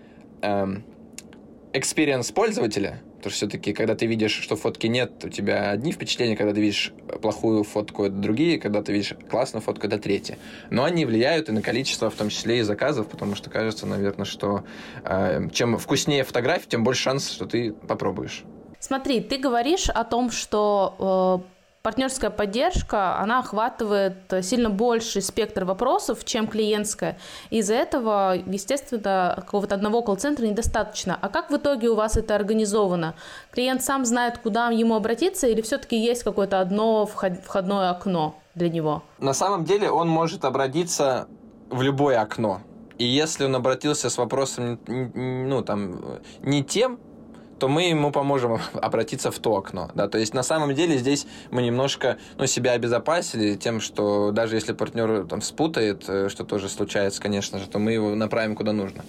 эм, 0.42 0.84
experience 1.72 2.32
пользователя, 2.32 3.00
Потому 3.20 3.32
что 3.32 3.46
все-таки, 3.46 3.74
когда 3.74 3.94
ты 3.94 4.06
видишь, 4.06 4.32
что 4.32 4.56
фотки 4.56 4.86
нет, 4.86 5.22
у 5.24 5.28
тебя 5.28 5.72
одни 5.72 5.92
впечатления, 5.92 6.36
когда 6.36 6.54
ты 6.54 6.60
видишь 6.62 6.94
плохую 7.20 7.64
фотку, 7.64 8.04
это 8.04 8.14
другие, 8.14 8.58
когда 8.58 8.82
ты 8.82 8.92
видишь 8.92 9.12
классную 9.30 9.62
фотку, 9.62 9.86
это 9.86 9.98
третьи. 9.98 10.38
Но 10.70 10.84
они 10.84 11.04
влияют 11.04 11.50
и 11.50 11.52
на 11.52 11.60
количество, 11.60 12.08
в 12.08 12.14
том 12.14 12.30
числе 12.30 12.60
и 12.60 12.62
заказов, 12.62 13.08
потому 13.08 13.34
что 13.34 13.50
кажется, 13.50 13.84
наверное, 13.84 14.24
что 14.24 14.64
э, 15.04 15.48
чем 15.52 15.76
вкуснее 15.76 16.24
фотография, 16.24 16.66
тем 16.70 16.82
больше 16.82 17.02
шанс, 17.02 17.30
что 17.30 17.44
ты 17.44 17.74
попробуешь. 17.74 18.42
Смотри, 18.80 19.20
ты 19.20 19.36
говоришь 19.36 19.88
о 19.90 20.04
том, 20.04 20.30
что 20.30 21.42
э, 21.44 21.60
партнерская 21.82 22.30
поддержка, 22.30 23.18
она 23.18 23.40
охватывает 23.40 24.16
сильно 24.42 24.70
больший 24.70 25.22
спектр 25.22 25.64
вопросов, 25.64 26.24
чем 26.24 26.46
клиентская. 26.46 27.18
Из-за 27.50 27.74
этого, 27.74 28.36
естественно, 28.46 29.34
какого-то 29.36 29.74
одного 29.74 30.02
колл-центра 30.02 30.46
недостаточно. 30.46 31.18
А 31.20 31.28
как 31.28 31.50
в 31.50 31.56
итоге 31.56 31.88
у 31.88 31.94
вас 31.94 32.16
это 32.16 32.34
организовано? 32.34 33.14
Клиент 33.50 33.82
сам 33.82 34.04
знает, 34.04 34.38
куда 34.38 34.70
ему 34.70 34.94
обратиться, 34.94 35.46
или 35.46 35.60
все-таки 35.60 35.96
есть 35.96 36.22
какое-то 36.22 36.60
одно 36.60 37.06
входное 37.06 37.90
окно 37.90 38.34
для 38.54 38.68
него? 38.68 39.02
На 39.18 39.34
самом 39.34 39.64
деле 39.64 39.90
он 39.90 40.08
может 40.08 40.44
обратиться 40.44 41.28
в 41.68 41.82
любое 41.82 42.20
окно. 42.20 42.62
И 42.98 43.04
если 43.04 43.44
он 43.44 43.56
обратился 43.56 44.10
с 44.10 44.18
вопросом, 44.18 44.78
ну, 44.86 45.62
там, 45.62 46.20
не 46.42 46.62
тем, 46.62 46.98
то 47.60 47.68
мы 47.68 47.84
ему 47.84 48.10
поможем 48.10 48.58
обратиться 48.72 49.30
в 49.30 49.38
то 49.38 49.56
окно. 49.56 49.90
Да? 49.94 50.08
То 50.08 50.18
есть 50.18 50.34
на 50.34 50.42
самом 50.42 50.74
деле 50.74 50.98
здесь 50.98 51.26
мы 51.50 51.62
немножко 51.62 52.18
ну, 52.38 52.46
себя 52.46 52.72
обезопасили 52.72 53.54
тем, 53.54 53.80
что 53.80 54.32
даже 54.32 54.56
если 54.56 54.72
партнер 54.72 55.26
там 55.26 55.42
спутает, 55.42 56.08
э, 56.08 56.28
что 56.28 56.44
тоже 56.44 56.68
случается, 56.68 57.20
конечно 57.20 57.58
же, 57.58 57.68
то 57.68 57.78
мы 57.78 57.92
его 57.92 58.14
направим 58.14 58.56
куда 58.56 58.72
нужно. 58.72 59.04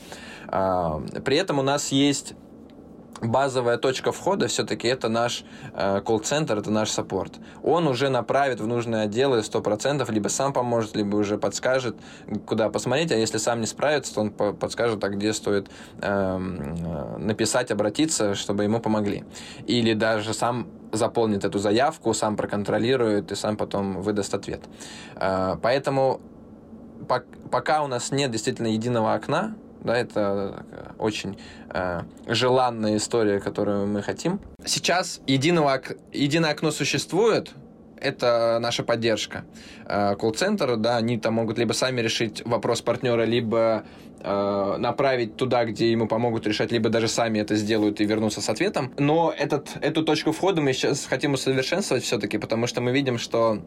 А, 0.48 1.02
при 1.24 1.38
этом 1.38 1.60
у 1.60 1.64
нас 1.64 1.92
есть 1.94 2.34
базовая 3.22 3.78
точка 3.78 4.12
входа 4.12 4.48
все-таки 4.48 4.88
это 4.88 5.10
наш 5.10 5.44
э, 5.74 6.02
колл-центр, 6.02 6.58
это 6.58 6.72
наш 6.72 6.90
саппорт. 6.90 7.34
Он 7.64 7.88
уже 7.88 8.10
направит 8.10 8.60
в 8.60 8.68
нужные 8.68 9.04
отделы 9.04 9.40
100%, 9.40 10.12
либо 10.12 10.28
сам 10.28 10.54
поможет, 10.54 10.96
либо 10.96 11.16
уже 11.16 11.38
подскажет, 11.38 11.96
куда 12.46 12.70
посмотреть, 12.70 13.12
а 13.12 13.16
если 13.16 13.38
сам 13.38 13.62
не 13.62 13.68
справится, 13.68 14.16
то 14.16 14.22
он 14.22 14.32
подскажет, 14.32 15.04
а 15.04 15.10
где 15.10 15.34
стоит 15.34 15.70
эм, 16.02 16.76
э, 16.84 17.18
написать, 17.18 17.72
обратиться, 17.72 18.36
чтобы 18.36 18.64
ему 18.64 18.80
помогли. 18.80 19.24
Или 19.68 19.94
даже 19.94 20.34
сам 20.34 20.68
заполнит 20.92 21.46
эту 21.46 21.60
заявку, 21.60 22.14
сам 22.14 22.36
проконтролирует 22.36 23.32
и 23.32 23.36
сам 23.36 23.56
потом 23.56 24.02
выдаст 24.02 24.34
ответ. 24.34 24.62
Э, 25.16 25.58
поэтому 25.62 26.22
пока 27.52 27.84
у 27.84 27.88
нас 27.88 28.12
нет 28.12 28.32
действительно 28.32 28.68
единого 28.68 29.14
окна, 29.14 29.56
да, 29.82 29.98
это 29.98 30.66
очень 30.98 31.38
э, 31.70 32.02
желанная 32.28 32.98
история, 32.98 33.40
которую 33.40 33.88
мы 33.88 34.02
хотим. 34.02 34.40
Сейчас 34.66 35.22
единого, 35.28 35.82
единое 36.12 36.52
окно 36.52 36.72
существует, 36.72 37.52
это 38.02 38.60
наша 38.60 38.84
поддержка. 38.84 39.46
Э, 39.86 40.16
колл-центр, 40.16 40.76
да, 40.78 40.98
они 40.98 41.18
там 41.18 41.36
могут 41.36 41.58
либо 41.58 41.74
сами 41.74 42.02
решить 42.02 42.42
вопрос 42.46 42.82
партнера, 42.82 43.24
либо 43.24 43.84
э, 44.20 44.76
направить 44.78 45.38
туда, 45.38 45.66
где 45.66 45.92
ему 45.92 46.08
помогут 46.08 46.48
решать, 46.48 46.72
либо 46.72 46.90
даже 46.90 47.08
сами 47.08 47.40
это 47.40 47.56
сделают 47.56 48.02
и 48.02 48.06
вернутся 48.06 48.42
с 48.42 48.50
ответом. 48.50 48.94
Но 48.98 49.34
этот, 49.38 49.78
эту 49.82 50.04
точку 50.04 50.32
входа 50.32 50.62
мы 50.62 50.74
сейчас 50.74 51.06
хотим 51.06 51.34
усовершенствовать 51.34 52.04
все-таки, 52.04 52.38
потому 52.38 52.68
что 52.68 52.82
мы 52.82 52.92
видим, 52.92 53.18
что 53.18 53.62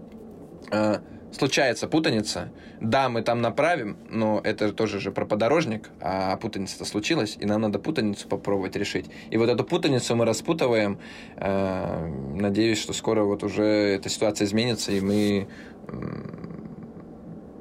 э, 0.70 0.98
случается 1.36 1.88
путаница, 1.88 2.50
да, 2.80 3.08
мы 3.08 3.22
там 3.22 3.40
направим, 3.40 3.96
но 4.08 4.40
это 4.42 4.72
тоже 4.72 5.00
же 5.00 5.10
про 5.10 5.24
подорожник, 5.24 5.90
а 6.00 6.36
путаница-то 6.36 6.84
случилась, 6.84 7.36
и 7.40 7.46
нам 7.46 7.60
надо 7.60 7.78
путаницу 7.78 8.28
попробовать 8.28 8.76
решить. 8.76 9.06
И 9.30 9.36
вот 9.36 9.48
эту 9.48 9.64
путаницу 9.64 10.16
мы 10.16 10.24
распутываем. 10.24 10.98
Э, 11.36 12.06
надеюсь, 12.34 12.80
что 12.80 12.92
скоро 12.92 13.24
вот 13.24 13.42
уже 13.42 13.64
эта 13.64 14.08
ситуация 14.08 14.46
изменится, 14.46 14.92
и 14.92 15.00
мы 15.00 15.48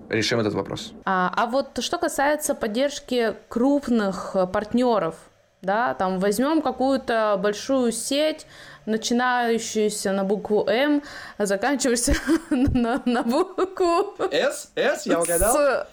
решим 0.10 0.40
этот 0.40 0.54
вопрос. 0.54 0.94
А, 1.06 1.34
а 1.36 1.48
вот 1.48 1.80
что 1.84 1.98
касается 1.98 2.56
поддержки 2.56 3.36
крупных 3.50 4.36
партнеров, 4.52 5.16
да, 5.62 5.94
там 5.94 6.20
возьмем 6.20 6.62
какую-то 6.62 7.40
большую 7.42 7.92
сеть, 7.92 8.46
начинающуюся 8.86 10.12
на 10.12 10.24
букву 10.24 10.66
М, 10.68 11.02
а 11.38 11.46
заканчивающуюся 11.46 12.16
на, 12.50 13.02
на 13.06 13.24
букву 13.24 14.16
С? 14.32 14.72
С? 14.76 15.06
Я 15.06 15.20
угадал? 15.20 15.86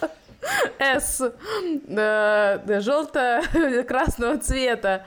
С. 0.79 1.33
Желто-красного 2.81 4.39
цвета. 4.43 5.05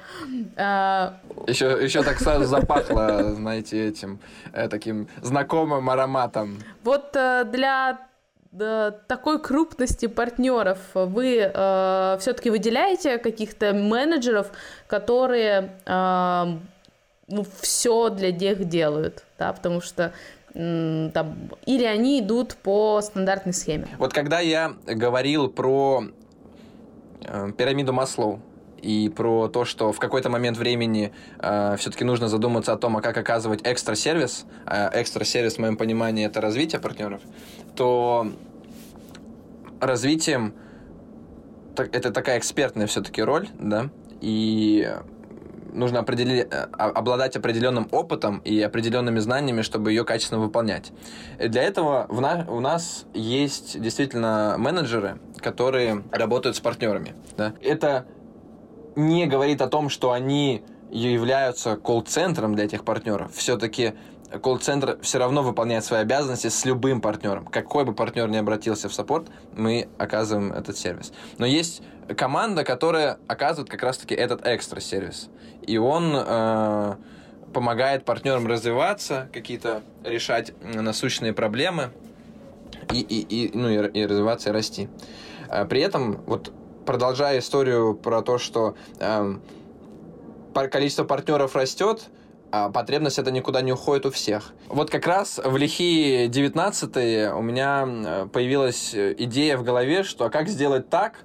Еще, 1.47 1.67
а, 1.67 1.77
еще 1.81 2.03
так 2.03 2.19
сразу 2.19 2.45
запахло, 2.45 3.33
знаете, 3.33 3.87
этим 3.87 4.19
э, 4.53 4.67
таким 4.67 5.07
знакомым 5.21 5.89
ароматом. 5.89 6.59
Вот 6.83 7.15
э, 7.15 7.45
для 7.45 7.97
такой 9.07 9.41
крупности 9.41 10.05
партнеров 10.05 10.77
вы 10.93 11.51
э, 11.51 12.17
все-таки 12.19 12.51
выделяете 12.51 13.17
каких-то 13.17 13.73
менеджеров, 13.73 14.51
которые 14.87 15.71
э, 15.85 16.45
ну, 17.33 17.45
все 17.61 18.09
для 18.09 18.31
них 18.31 18.65
делают, 18.65 19.23
да, 19.37 19.53
потому 19.53 19.81
что 19.81 20.13
там, 20.53 21.49
или 21.65 21.83
они 21.83 22.19
идут 22.19 22.55
по 22.55 23.01
стандартной 23.01 23.53
схеме. 23.53 23.87
Вот 23.97 24.13
когда 24.13 24.39
я 24.39 24.73
говорил 24.85 25.49
про 25.49 26.03
э, 27.21 27.51
пирамиду 27.57 27.91
Маслоу, 27.91 28.39
и 28.83 29.09
про 29.09 29.47
то, 29.47 29.63
что 29.63 29.93
в 29.93 29.99
какой-то 29.99 30.29
момент 30.29 30.57
времени 30.57 31.13
э, 31.39 31.75
все-таки 31.77 32.03
нужно 32.03 32.27
задуматься 32.27 32.73
о 32.73 32.77
том, 32.77 32.97
а 32.97 33.01
как 33.01 33.17
оказывать 33.17 33.61
экстра 33.63 33.95
сервис, 33.95 34.45
а 34.65 34.91
экстра 34.93 35.23
сервис 35.23 35.55
в 35.55 35.59
моем 35.59 35.77
понимании 35.77 36.25
это 36.25 36.41
развитие 36.41 36.81
партнеров, 36.81 37.21
то 37.75 38.27
развитием 39.79 40.53
это 41.77 42.11
такая 42.11 42.37
экспертная 42.37 42.85
все-таки 42.87 43.23
роль, 43.23 43.47
да, 43.57 43.89
и 44.19 44.93
нужно 45.73 45.99
определи... 45.99 46.41
Э, 46.49 46.67
обладать 46.73 47.35
определенным 47.35 47.87
опытом 47.91 48.39
и 48.39 48.61
определенными 48.61 49.19
знаниями, 49.19 49.61
чтобы 49.61 49.91
ее 49.91 50.05
качественно 50.05 50.39
выполнять. 50.39 50.91
И 51.39 51.47
для 51.47 51.63
этого 51.63 52.05
в 52.09 52.21
на... 52.21 52.45
у 52.49 52.59
нас 52.59 53.05
есть 53.13 53.79
действительно 53.79 54.55
менеджеры, 54.57 55.19
которые 55.37 56.03
работают 56.11 56.55
с 56.55 56.59
партнерами. 56.59 57.15
Да? 57.37 57.53
Это 57.61 58.05
не 58.95 59.25
говорит 59.25 59.61
о 59.61 59.67
том, 59.67 59.89
что 59.89 60.11
они 60.11 60.63
являются 60.91 61.75
колл-центром 61.75 62.55
для 62.55 62.65
этих 62.65 62.85
партнеров. 62.85 63.33
Все-таки 63.33 63.93
колл-центр 64.41 64.99
все 65.01 65.19
равно 65.19 65.43
выполняет 65.43 65.83
свои 65.83 66.01
обязанности 66.01 66.47
с 66.47 66.65
любым 66.65 67.01
партнером. 67.01 67.45
Какой 67.45 67.85
бы 67.85 67.93
партнер 67.93 68.29
ни 68.29 68.37
обратился 68.37 68.89
в 68.89 68.93
саппорт, 68.93 69.27
мы 69.55 69.89
оказываем 69.97 70.53
этот 70.53 70.77
сервис. 70.77 71.13
Но 71.37 71.45
есть 71.45 71.81
команда, 72.17 72.63
которая 72.63 73.17
оказывает 73.27 73.69
как 73.69 73.83
раз-таки 73.83 74.15
этот 74.15 74.45
экстра 74.45 74.79
сервис. 74.79 75.29
И 75.61 75.77
он 75.77 76.13
э, 76.15 76.95
помогает 77.53 78.05
партнерам 78.05 78.47
развиваться, 78.47 79.29
какие-то 79.31 79.83
решать 80.03 80.53
насущные 80.61 81.33
проблемы 81.33 81.91
и, 82.91 82.99
и, 82.99 83.47
и, 83.47 83.57
ну, 83.57 83.69
и, 83.69 84.01
и 84.01 84.05
развиваться, 84.05 84.49
и 84.49 84.53
расти. 84.53 84.89
Э, 85.49 85.65
при 85.65 85.81
этом, 85.81 86.21
вот 86.25 86.51
продолжая 86.85 87.39
историю 87.39 87.95
про 87.95 88.21
то, 88.21 88.37
что 88.37 88.75
э, 88.99 89.35
количество 90.53 91.03
партнеров 91.03 91.55
растет, 91.55 92.09
а 92.51 92.69
потребность 92.69 93.17
это 93.17 93.31
никуда 93.31 93.61
не 93.61 93.71
уходит 93.71 94.05
у 94.05 94.11
всех. 94.11 94.53
Вот 94.67 94.91
как 94.91 95.07
раз 95.07 95.39
в 95.43 95.57
лихие 95.57 96.27
19 96.27 97.33
у 97.33 97.41
меня 97.41 97.87
э, 97.87 98.27
появилась 98.31 98.93
идея 98.93 99.57
в 99.57 99.63
голове, 99.63 100.03
что 100.03 100.25
а 100.25 100.29
как 100.29 100.49
сделать 100.49 100.89
так, 100.89 101.23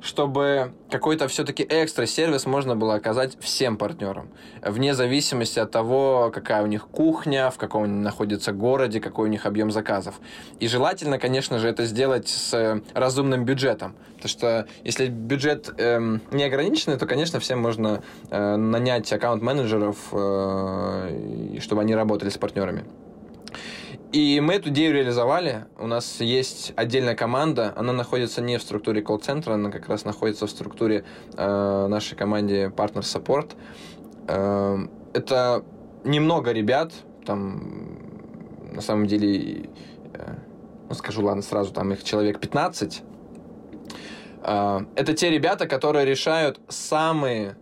чтобы 0.00 0.72
какой-то 0.90 1.28
все-таки 1.28 1.66
экстра 1.68 2.06
сервис 2.06 2.46
можно 2.46 2.74
было 2.74 2.94
оказать 2.94 3.36
всем 3.40 3.76
партнерам, 3.76 4.30
вне 4.62 4.94
зависимости 4.94 5.58
от 5.58 5.70
того, 5.70 6.30
какая 6.34 6.62
у 6.62 6.66
них 6.66 6.86
кухня, 6.88 7.50
в 7.50 7.58
каком 7.58 7.84
они 7.84 8.00
находятся 8.00 8.52
городе, 8.52 9.00
какой 9.00 9.28
у 9.28 9.30
них 9.30 9.46
объем 9.46 9.70
заказов. 9.70 10.20
И 10.58 10.68
желательно, 10.68 11.18
конечно 11.18 11.58
же, 11.58 11.68
это 11.68 11.84
сделать 11.84 12.28
с 12.28 12.80
разумным 12.94 13.44
бюджетом, 13.44 13.94
потому 14.14 14.28
что 14.28 14.66
если 14.84 15.06
бюджет 15.06 15.72
эм, 15.78 16.22
не 16.30 16.44
ограниченный, 16.44 16.96
то, 16.96 17.06
конечно, 17.06 17.40
всем 17.40 17.60
можно 17.60 18.02
э, 18.30 18.56
нанять 18.56 19.12
аккаунт-менеджеров, 19.12 19.96
э, 20.12 21.58
чтобы 21.60 21.82
они 21.82 21.94
работали 21.94 22.30
с 22.30 22.38
партнерами. 22.38 22.84
И 24.12 24.40
мы 24.40 24.54
эту 24.54 24.70
идею 24.70 24.92
реализовали. 24.92 25.66
У 25.78 25.86
нас 25.86 26.20
есть 26.20 26.72
отдельная 26.74 27.14
команда. 27.14 27.72
Она 27.76 27.92
находится 27.92 28.42
не 28.42 28.58
в 28.58 28.62
структуре 28.62 29.02
колл-центра, 29.02 29.54
она 29.54 29.70
как 29.70 29.88
раз 29.88 30.04
находится 30.04 30.48
в 30.48 30.50
структуре 30.50 31.04
э, 31.36 31.86
нашей 31.86 32.16
команде 32.16 32.72
Partner 32.76 33.02
Support. 33.02 33.52
Э, 34.26 34.78
это 35.12 35.64
немного 36.02 36.50
ребят, 36.50 36.92
там 37.24 37.98
на 38.72 38.80
самом 38.80 39.06
деле, 39.06 39.68
э, 40.14 40.34
ну 40.88 40.94
скажу, 40.96 41.24
ладно, 41.24 41.42
сразу, 41.42 41.72
там 41.72 41.92
их 41.92 42.02
человек 42.02 42.40
15. 42.40 43.02
Э, 44.42 44.80
это 44.96 45.14
те 45.14 45.30
ребята, 45.30 45.68
которые 45.68 46.04
решают 46.04 46.60
самые, 46.68 47.56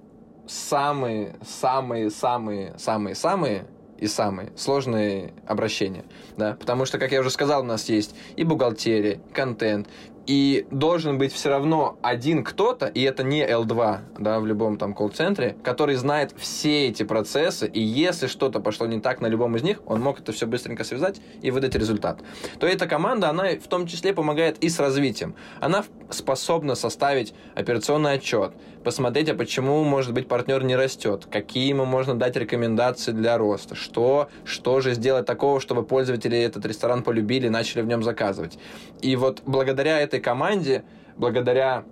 самые, 0.47 1.37
самые, 1.43 2.09
самые, 2.09 2.79
самые, 2.79 3.15
самые 3.15 3.67
и 3.99 4.07
самые 4.07 4.53
сложные 4.57 5.33
обращения, 5.47 6.05
да, 6.37 6.55
потому 6.55 6.87
что, 6.87 6.99
как 6.99 7.13
я 7.13 7.21
уже 7.21 7.31
сказал, 7.31 7.63
у 7.63 7.67
нас 7.67 7.89
есть 7.89 8.15
и 8.37 8.45
бухгалтерия, 8.45 9.21
контент, 9.33 9.89
и 10.29 10.67
должен 10.71 11.17
быть 11.17 11.33
все 11.33 11.49
равно 11.49 11.99
один 12.03 12.45
кто-то, 12.45 12.87
и 12.87 13.03
это 13.03 13.25
не 13.25 13.45
L2, 13.45 13.99
да, 14.19 14.39
в 14.41 14.47
любом 14.47 14.77
там 14.77 14.93
колл-центре, 14.93 15.57
который 15.65 15.95
знает 15.95 16.35
все 16.37 16.89
эти 16.89 17.03
процессы, 17.03 17.67
и 17.67 17.81
если 17.81 18.27
что-то 18.27 18.61
пошло 18.61 18.87
не 18.87 19.01
так 19.01 19.23
на 19.23 19.27
любом 19.27 19.57
из 19.57 19.63
них, 19.63 19.81
он 19.87 20.03
мог 20.03 20.21
это 20.21 20.33
все 20.33 20.47
быстренько 20.47 20.85
связать 20.85 21.21
и 21.41 21.51
выдать 21.51 21.75
результат. 21.75 22.21
То 22.61 22.67
эта 22.67 22.87
команда, 22.87 23.31
она 23.31 23.49
в 23.49 23.69
том 23.69 23.87
числе 23.87 24.13
помогает 24.13 24.59
и 24.59 24.69
с 24.69 24.79
развитием. 24.79 25.35
Она 25.61 25.85
способна 26.11 26.75
составить 26.75 27.33
операционный 27.55 28.13
отчет, 28.13 28.53
посмотреть, 28.85 29.31
а 29.31 29.35
почему, 29.35 29.83
может 29.85 30.13
быть, 30.13 30.29
партнер 30.29 30.63
не 30.63 30.77
растет, 30.77 31.27
какие 31.31 31.69
ему 31.69 31.85
можно 31.85 32.15
дать 32.15 32.37
рекомендации 32.37 33.13
для 33.13 33.39
роста, 33.39 33.75
что, 33.75 34.29
что 34.45 34.81
же 34.81 34.95
сделать 34.95 35.27
такого, 35.27 35.61
чтобы 35.61 35.85
пользователи 35.85 36.39
этот 36.39 36.67
ресторан 36.67 37.03
полюбили 37.03 37.47
и 37.47 37.51
начали 37.51 37.83
в 37.83 37.87
нем 37.87 38.03
заказывать. 38.03 38.59
И 39.01 39.17
вот 39.17 39.43
благодаря 39.47 40.01
этой 40.01 40.18
команде, 40.21 40.85
благодаря 41.17 41.85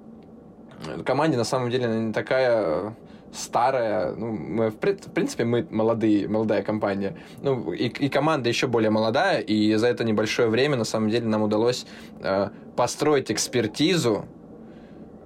э, 0.87 1.03
команде, 1.03 1.37
на 1.37 1.45
самом 1.45 1.71
деле, 1.71 1.87
она 1.87 1.97
не 1.97 2.13
такая 2.13 2.63
э, 2.65 2.91
старая, 3.33 4.15
ну, 4.15 4.33
мы, 4.33 4.71
в 4.71 4.77
принципе, 4.77 5.45
мы 5.45 5.67
молодые, 5.71 6.29
молодая 6.29 6.63
компания, 6.63 7.17
ну, 7.43 7.73
и, 7.73 7.89
и 7.89 8.09
команда 8.09 8.49
еще 8.49 8.67
более 8.67 8.91
молодая, 8.91 9.41
и 9.41 9.75
за 9.75 9.89
это 9.89 10.05
небольшое 10.05 10.49
время, 10.49 10.77
на 10.77 10.85
самом 10.85 11.11
деле, 11.11 11.27
нам 11.27 11.43
удалось 11.43 11.87
э, 12.21 12.49
построить 12.77 13.31
экспертизу 13.31 14.25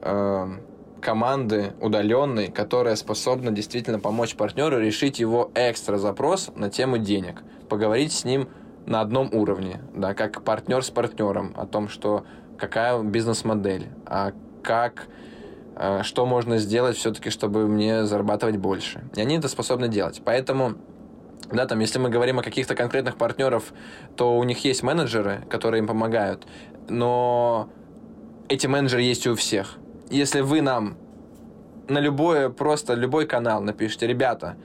э, 0.03 0.47
команды 1.01 1.73
удаленной, 1.81 2.49
которая 2.49 2.97
способна 2.97 3.51
действительно 3.51 3.99
помочь 3.99 4.35
партнеру 4.35 4.79
решить 4.79 5.19
его 5.19 5.51
экстра 5.55 5.97
запрос 5.97 6.51
на 6.55 6.71
тему 6.71 6.99
денег, 6.99 7.43
поговорить 7.69 8.13
с 8.13 8.25
ним 8.25 8.49
на 8.87 9.01
одном 9.01 9.33
уровне, 9.33 9.81
да, 9.95 10.15
как 10.15 10.43
партнер 10.43 10.85
с 10.85 10.91
партнером, 10.91 11.55
о 11.57 11.67
том, 11.67 11.89
что 11.89 12.25
какая 12.61 13.03
бизнес-модель, 13.03 13.89
а 14.07 14.33
как 14.63 15.09
Э, 15.83 16.03
что 16.03 16.27
можно 16.27 16.59
сделать 16.59 16.99
все-таки, 16.99 17.31
чтобы 17.31 17.67
мне 17.67 18.05
зарабатывать 18.05 18.59
больше. 18.59 19.03
И 19.17 19.21
они 19.21 19.39
это 19.39 19.49
способны 19.49 19.89
делать. 19.89 20.21
Поэтому 20.23 20.75
да, 21.51 21.67
там, 21.67 21.79
если 21.81 21.99
мы 21.99 22.11
говорим 22.11 22.39
о 22.39 22.43
каких-то 22.43 22.75
конкретных 22.75 23.17
партнеров, 23.17 23.73
то 24.15 24.37
у 24.37 24.45
них 24.45 24.63
есть 24.63 24.83
менеджеры, 24.83 25.43
которые 25.49 25.81
им 25.81 25.87
помогают, 25.87 26.47
но 26.89 27.71
эти 28.51 28.67
менеджеры 28.67 29.03
есть 29.03 29.27
у 29.27 29.35
всех. 29.35 29.79
Если 30.11 30.43
вы 30.43 30.61
нам 30.61 30.99
на 31.89 31.99
любое, 31.99 32.51
просто 32.51 32.93
любой 32.93 33.27
канал 33.27 33.63
напишите, 33.63 34.07
ребята, 34.07 34.57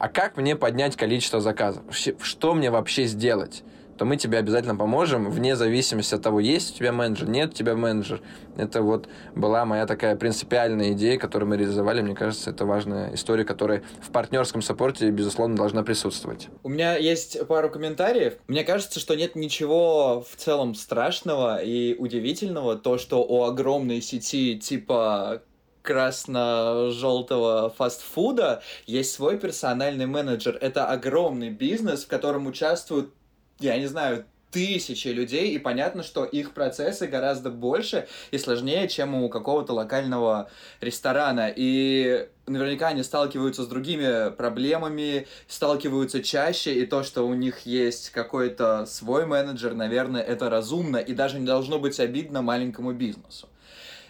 а 0.00 0.08
как 0.08 0.36
мне 0.36 0.56
поднять 0.56 0.96
количество 0.96 1.40
заказов? 1.40 1.82
Что 2.20 2.54
мне 2.54 2.70
вообще 2.70 3.04
сделать? 3.04 3.62
То 3.98 4.04
мы 4.04 4.16
тебе 4.16 4.38
обязательно 4.38 4.76
поможем, 4.76 5.28
вне 5.28 5.56
зависимости 5.56 6.14
от 6.14 6.22
того, 6.22 6.38
есть 6.38 6.74
у 6.74 6.78
тебя 6.78 6.92
менеджер, 6.92 7.28
нет 7.28 7.50
у 7.50 7.52
тебя 7.52 7.74
менеджер. 7.74 8.22
Это 8.56 8.82
вот 8.82 9.08
была 9.34 9.64
моя 9.64 9.86
такая 9.86 10.14
принципиальная 10.14 10.92
идея, 10.92 11.18
которую 11.18 11.50
мы 11.50 11.56
реализовали. 11.56 12.00
Мне 12.00 12.14
кажется, 12.14 12.50
это 12.50 12.64
важная 12.64 13.14
история, 13.14 13.44
которая 13.44 13.82
в 14.00 14.10
партнерском 14.10 14.62
саппорте, 14.62 15.10
безусловно, 15.10 15.56
должна 15.56 15.82
присутствовать. 15.82 16.48
У 16.62 16.68
меня 16.68 16.96
есть 16.96 17.46
пару 17.48 17.68
комментариев. 17.70 18.34
Мне 18.46 18.62
кажется, 18.62 19.00
что 19.00 19.16
нет 19.16 19.34
ничего 19.34 20.24
в 20.28 20.36
целом 20.36 20.76
страшного 20.76 21.60
и 21.60 21.94
удивительного, 21.94 22.76
то, 22.76 22.98
что 22.98 23.24
у 23.24 23.42
огромной 23.42 24.00
сети 24.00 24.56
типа 24.58 25.42
красно-желтого 25.82 27.70
фастфуда 27.70 28.62
есть 28.86 29.12
свой 29.14 29.38
персональный 29.38 30.04
менеджер. 30.06 30.58
Это 30.60 30.86
огромный 30.86 31.48
бизнес, 31.48 32.04
в 32.04 32.08
котором 32.08 32.46
участвуют 32.46 33.14
я 33.60 33.78
не 33.78 33.86
знаю, 33.86 34.24
тысячи 34.50 35.08
людей, 35.08 35.52
и 35.52 35.58
понятно, 35.58 36.02
что 36.02 36.24
их 36.24 36.52
процессы 36.52 37.06
гораздо 37.06 37.50
больше 37.50 38.08
и 38.30 38.38
сложнее, 38.38 38.88
чем 38.88 39.14
у 39.14 39.28
какого-то 39.28 39.74
локального 39.74 40.50
ресторана. 40.80 41.52
И 41.54 42.28
наверняка 42.46 42.88
они 42.88 43.02
сталкиваются 43.02 43.62
с 43.64 43.66
другими 43.66 44.30
проблемами, 44.30 45.26
сталкиваются 45.48 46.22
чаще, 46.22 46.74
и 46.74 46.86
то, 46.86 47.02
что 47.02 47.26
у 47.26 47.34
них 47.34 47.66
есть 47.66 48.10
какой-то 48.10 48.86
свой 48.86 49.26
менеджер, 49.26 49.74
наверное, 49.74 50.22
это 50.22 50.48
разумно, 50.48 50.96
и 50.96 51.12
даже 51.12 51.38
не 51.38 51.46
должно 51.46 51.78
быть 51.78 52.00
обидно 52.00 52.40
маленькому 52.40 52.92
бизнесу. 52.92 53.48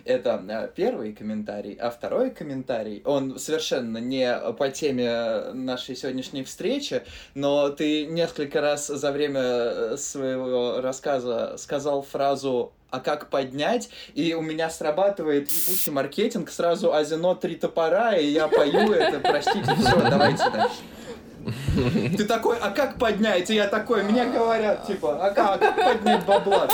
Это 0.08 0.42
э, 0.48 0.68
первый 0.74 1.12
комментарий. 1.12 1.74
А 1.74 1.90
второй 1.90 2.30
комментарий, 2.30 3.02
он 3.04 3.38
совершенно 3.38 3.98
не 3.98 4.34
по 4.58 4.70
теме 4.70 5.52
нашей 5.52 5.94
сегодняшней 5.96 6.44
встречи, 6.44 7.02
но 7.34 7.68
ты 7.68 8.06
несколько 8.06 8.62
раз 8.62 8.86
за 8.86 9.12
время 9.12 9.40
э, 9.42 9.96
своего 9.98 10.80
рассказа 10.80 11.56
сказал 11.58 12.02
фразу 12.02 12.72
а 12.90 13.00
как 13.00 13.28
поднять, 13.28 13.90
и 14.14 14.32
у 14.32 14.40
меня 14.40 14.70
срабатывает 14.70 15.50
ебучий 15.50 15.92
маркетинг, 15.92 16.48
сразу 16.48 16.94
Азино 16.94 17.34
три 17.34 17.56
топора, 17.56 18.16
и 18.16 18.24
я 18.28 18.48
пою 18.48 18.94
это, 18.94 19.20
простите, 19.20 19.74
все, 19.74 20.08
давайте 20.08 20.48
дальше. 20.48 22.16
Ты 22.16 22.24
такой, 22.24 22.56
а 22.56 22.70
как 22.70 22.98
поднять? 22.98 23.50
И 23.50 23.54
я 23.54 23.68
такой, 23.68 24.04
мне 24.04 24.24
говорят, 24.24 24.86
типа, 24.86 25.18
а 25.22 25.30
как, 25.32 25.56
а 25.56 25.58
как 25.58 25.76
поднять 25.84 26.24
бабла? 26.24 26.70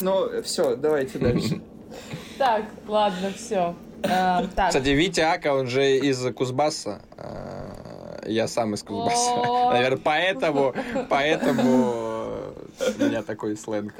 Ну, 0.00 0.42
все, 0.42 0.76
давайте 0.76 1.18
дальше. 1.18 1.60
Так, 2.40 2.64
ладно, 2.88 3.30
все. 3.36 3.74
Так. 4.00 4.68
Кстати, 4.68 4.88
Витя 4.88 5.20
Ака, 5.20 5.52
он 5.52 5.66
же 5.66 5.98
из 5.98 6.24
Кузбасса. 6.32 7.02
А, 7.18 8.22
я 8.26 8.48
сам 8.48 8.72
из 8.72 8.82
Кузбасса. 8.82 9.36
Наверное, 9.70 10.00
поэтому, 10.02 10.74
поэтому 11.10 12.54
у 12.98 13.04
меня 13.04 13.22
такой 13.22 13.58
сленг. 13.58 13.92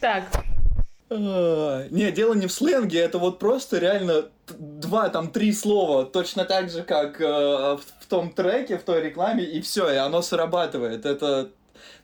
Так. 0.00 0.24
Не, 1.10 2.10
дело 2.10 2.32
не 2.32 2.46
в 2.46 2.52
сленге, 2.52 3.00
это 3.00 3.18
вот 3.18 3.38
просто 3.38 3.76
реально 3.76 4.30
два, 4.48 5.10
там, 5.10 5.30
три 5.30 5.52
слова, 5.52 6.06
точно 6.06 6.46
так 6.46 6.70
же, 6.70 6.84
как 6.84 7.20
э, 7.20 7.24
в 7.26 8.06
том 8.08 8.30
треке, 8.30 8.78
в 8.78 8.82
той 8.82 9.02
рекламе, 9.02 9.44
и 9.44 9.60
все, 9.60 9.92
и 9.92 9.96
оно 9.96 10.22
срабатывает. 10.22 11.04
Это, 11.04 11.50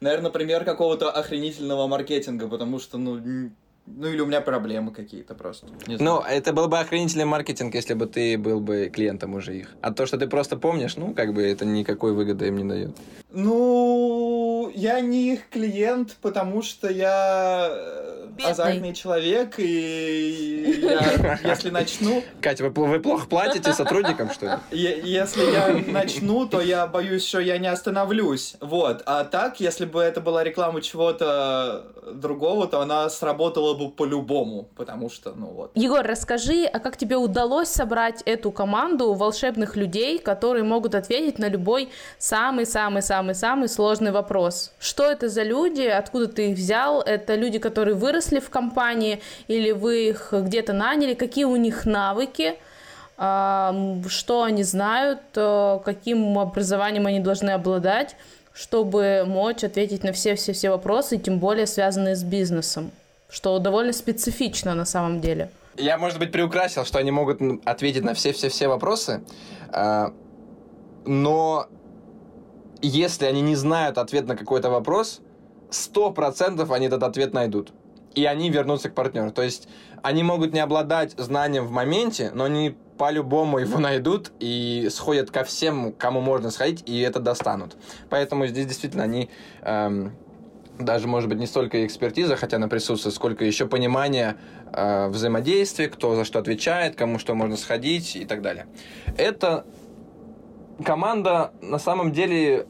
наверное, 0.00 0.30
пример 0.30 0.64
какого-то 0.64 1.10
охренительного 1.10 1.86
маркетинга, 1.86 2.48
потому 2.48 2.78
что, 2.80 2.98
ну, 2.98 3.50
ну 3.86 4.08
или 4.08 4.20
у 4.20 4.26
меня 4.26 4.40
проблемы 4.40 4.92
какие-то 4.92 5.34
просто. 5.34 5.66
Ну, 5.86 6.20
это 6.20 6.52
был 6.52 6.68
бы 6.68 6.78
охренительный 6.78 7.24
маркетинг, 7.24 7.74
если 7.74 7.94
бы 7.94 8.06
ты 8.06 8.36
был 8.36 8.60
бы 8.60 8.90
клиентом 8.92 9.34
уже 9.34 9.56
их. 9.56 9.74
А 9.80 9.92
то, 9.92 10.06
что 10.06 10.18
ты 10.18 10.26
просто 10.26 10.56
помнишь, 10.56 10.96
ну, 10.96 11.14
как 11.14 11.32
бы 11.32 11.42
это 11.42 11.64
никакой 11.64 12.12
выгоды 12.12 12.48
им 12.48 12.56
не 12.56 12.64
дает. 12.64 12.96
Ну, 13.32 14.45
я 14.74 15.00
не 15.00 15.32
их 15.32 15.48
клиент, 15.50 16.16
потому 16.20 16.62
что 16.62 16.88
я 16.88 17.68
э, 17.70 18.26
Бедный. 18.36 18.52
азартный 18.52 18.94
человек, 18.94 19.54
и 19.58 20.80
я, 20.82 21.38
если 21.42 21.70
начну... 21.70 22.22
Катя, 22.40 22.64
вы, 22.64 22.70
вы 22.70 23.00
плохо 23.00 23.26
платите 23.26 23.72
сотрудникам, 23.72 24.30
что 24.30 24.60
ли? 24.70 24.78
Если 24.78 25.42
я 25.50 25.82
начну, 25.92 26.46
то 26.46 26.60
я 26.60 26.86
боюсь, 26.86 27.26
что 27.26 27.40
я 27.40 27.58
не 27.58 27.68
остановлюсь. 27.68 28.56
Вот. 28.60 29.02
А 29.06 29.24
так, 29.24 29.60
если 29.60 29.84
бы 29.84 30.00
это 30.00 30.20
была 30.20 30.44
реклама 30.44 30.82
чего-то 30.82 31.86
другого, 32.12 32.66
то 32.66 32.80
она 32.80 33.08
сработала 33.10 33.74
бы 33.74 33.90
по-любому, 33.90 34.68
потому 34.76 35.10
что, 35.10 35.32
ну 35.34 35.46
вот. 35.46 35.72
Егор, 35.74 36.04
расскажи, 36.04 36.64
а 36.64 36.78
как 36.78 36.96
тебе 36.96 37.16
удалось 37.16 37.68
собрать 37.68 38.22
эту 38.22 38.52
команду 38.52 39.14
волшебных 39.14 39.76
людей, 39.76 40.18
которые 40.18 40.64
могут 40.64 40.94
ответить 40.94 41.38
на 41.38 41.48
любой 41.48 41.90
самый-самый-самый-самый 42.18 43.68
сложный 43.68 44.12
вопрос? 44.12 44.55
Что 44.78 45.10
это 45.10 45.28
за 45.28 45.42
люди, 45.42 45.82
откуда 45.82 46.28
ты 46.28 46.50
их 46.50 46.56
взял? 46.58 47.00
Это 47.00 47.34
люди, 47.34 47.58
которые 47.58 47.94
выросли 47.94 48.40
в 48.40 48.50
компании, 48.50 49.20
или 49.48 49.72
вы 49.72 50.08
их 50.08 50.32
где-то 50.32 50.72
наняли? 50.72 51.14
Какие 51.14 51.44
у 51.44 51.56
них 51.56 51.86
навыки? 51.86 52.56
что 53.18 54.42
они 54.42 54.62
знают, 54.62 55.20
э, 55.36 55.78
каким 55.82 56.38
образованием 56.38 57.06
они 57.06 57.20
должны 57.20 57.48
обладать, 57.48 58.14
чтобы 58.52 59.24
мочь 59.26 59.64
ответить 59.64 60.04
на 60.04 60.12
все-все-все 60.12 60.68
вопросы, 60.68 61.16
тем 61.16 61.38
более 61.38 61.66
связанные 61.66 62.14
с 62.14 62.22
бизнесом 62.22 62.90
что 63.28 63.58
довольно 63.58 63.92
специфично 63.92 64.74
на 64.74 64.84
самом 64.84 65.20
деле. 65.20 65.50
Я, 65.76 65.98
может 65.98 66.18
быть, 66.18 66.32
приукрасил, 66.32 66.84
что 66.84 66.98
они 66.98 67.10
могут 67.10 67.40
ответить 67.64 68.02
на 68.02 68.14
все-все-все 68.14 68.68
вопросы, 68.68 69.22
а, 69.68 70.12
но 71.04 71.66
если 72.82 73.24
они 73.26 73.40
не 73.40 73.56
знают 73.56 73.98
ответ 73.98 74.26
на 74.26 74.36
какой-то 74.36 74.70
вопрос, 74.70 75.20
сто 75.70 76.10
процентов 76.10 76.70
они 76.70 76.86
этот 76.86 77.02
ответ 77.02 77.32
найдут. 77.32 77.72
И 78.14 78.24
они 78.24 78.48
вернутся 78.48 78.88
к 78.88 78.94
партнеру. 78.94 79.30
То 79.30 79.42
есть 79.42 79.68
они 80.02 80.22
могут 80.22 80.52
не 80.52 80.60
обладать 80.60 81.14
знанием 81.18 81.66
в 81.66 81.70
моменте, 81.70 82.30
но 82.32 82.44
они 82.44 82.76
по-любому 82.96 83.58
его 83.58 83.78
найдут 83.80 84.32
и 84.40 84.88
сходят 84.90 85.30
ко 85.30 85.44
всем, 85.44 85.92
кому 85.92 86.20
можно 86.20 86.50
сходить, 86.50 86.82
и 86.86 87.00
это 87.00 87.20
достанут. 87.20 87.76
Поэтому 88.08 88.46
здесь 88.46 88.66
действительно 88.66 89.04
они 89.04 89.28
эм, 89.62 90.12
даже, 90.78 91.08
может 91.08 91.28
быть, 91.28 91.38
не 91.38 91.46
столько 91.46 91.84
экспертиза, 91.86 92.36
хотя 92.36 92.56
она 92.56 92.68
присутствует, 92.68 93.14
сколько 93.14 93.44
еще 93.44 93.66
понимание 93.66 94.36
э, 94.72 95.08
взаимодействия, 95.08 95.88
кто 95.88 96.14
за 96.14 96.24
что 96.24 96.38
отвечает, 96.38 96.96
кому 96.96 97.18
что 97.18 97.34
можно 97.34 97.56
сходить 97.56 98.16
и 98.16 98.24
так 98.24 98.42
далее. 98.42 98.66
Это 99.16 99.66
команда 100.84 101.52
на 101.62 101.78
самом 101.78 102.12
деле 102.12 102.66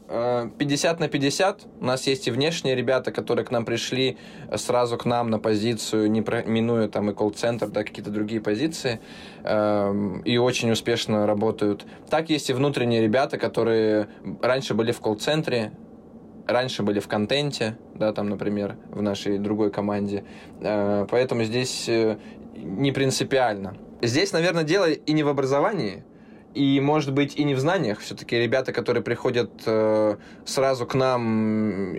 50 0.57 0.97
э, 0.97 1.03
на 1.03 1.07
50. 1.09 1.65
У 1.79 1.85
нас 1.85 2.07
есть 2.07 2.27
и 2.27 2.31
внешние 2.31 2.75
ребята, 2.75 3.11
которые 3.11 3.45
к 3.45 3.51
нам 3.51 3.65
пришли 3.65 4.17
сразу 4.55 4.97
к 4.97 5.05
нам 5.05 5.29
на 5.29 5.39
позицию, 5.39 6.09
не 6.09 6.21
минуя 6.45 6.87
там 6.87 7.09
и 7.09 7.13
колл-центр, 7.13 7.67
да, 7.67 7.83
какие-то 7.83 8.09
другие 8.09 8.41
позиции, 8.41 8.99
эм, 9.43 10.21
и 10.21 10.37
очень 10.37 10.71
успешно 10.71 11.27
работают. 11.27 11.85
Так 12.09 12.29
есть 12.29 12.49
и 12.49 12.53
внутренние 12.53 13.01
ребята, 13.01 13.37
которые 13.37 14.07
раньше 14.41 14.73
были 14.73 14.91
в 14.91 15.01
колл-центре, 15.01 15.73
раньше 16.47 16.83
были 16.83 16.99
в 16.99 17.07
контенте, 17.07 17.77
да, 17.93 18.13
там, 18.13 18.29
например, 18.29 18.77
в 18.89 19.01
нашей 19.01 19.37
другой 19.37 19.69
команде. 19.69 20.23
Э, 20.61 21.05
поэтому 21.09 21.43
здесь 21.43 21.89
э, 21.89 22.17
не 22.55 22.91
принципиально. 22.91 23.75
Здесь, 24.01 24.31
наверное, 24.31 24.63
дело 24.63 24.89
и 24.89 25.11
не 25.11 25.23
в 25.23 25.27
образовании, 25.27 26.03
и, 26.57 26.79
может 26.79 27.13
быть, 27.13 27.35
и 27.35 27.43
не 27.43 27.53
в 27.53 27.59
знаниях. 27.59 27.99
Все-таки 27.99 28.35
ребята, 28.37 28.73
которые 28.73 29.03
приходят 29.03 29.51
э, 29.65 30.17
сразу 30.45 30.87
к 30.87 30.95
нам, 30.95 31.95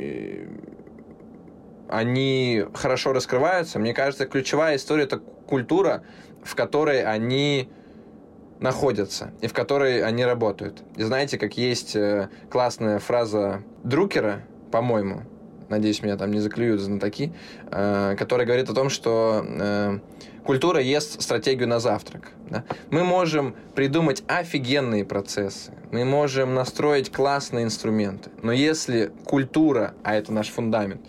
они 1.89 2.65
хорошо 2.75 3.13
раскрываются. 3.13 3.79
Мне 3.79 3.95
кажется, 3.95 4.27
ключевая 4.27 4.77
история– 4.77 5.03
это 5.05 5.19
культура, 5.19 6.03
в 6.43 6.55
которой 6.57 7.03
они 7.03 7.71
находятся 8.61 9.33
и 9.41 9.47
в 9.47 9.53
которой 9.53 10.03
они 10.03 10.25
работают. 10.25 10.83
И 10.97 11.05
знаете, 11.05 11.39
как 11.39 11.57
есть 11.57 11.95
э, 11.95 12.29
классная 12.51 12.99
фраза 12.99 13.63
Друкера, 13.85 14.43
по-моему, 14.73 15.23
надеюсь, 15.69 16.03
меня 16.03 16.17
там 16.17 16.31
не 16.31 16.41
заклюют 16.41 16.81
знатоки, 16.81 17.33
э, 17.71 18.17
которая 18.19 18.47
говорит 18.47 18.69
о 18.71 18.75
том, 18.75 18.91
что 18.91 19.45
э, 19.47 19.99
культура 20.45 20.81
ест 20.81 21.21
стратегию 21.21 21.69
на 21.69 21.81
завтрак. 21.81 22.31
Да? 22.49 22.65
Мы 22.91 23.05
можем 23.05 23.55
придумать 23.75 24.23
офигенные 24.27 25.05
процессы, 25.05 25.73
мы 25.91 26.05
можем 26.05 26.55
настроить 26.55 27.13
классные 27.13 27.65
инструменты, 27.65 28.31
но 28.43 28.53
если 28.53 29.13
культура, 29.25 29.95
а 30.03 30.15
это 30.15 30.33
наш 30.33 30.49
фундамент, 30.49 31.03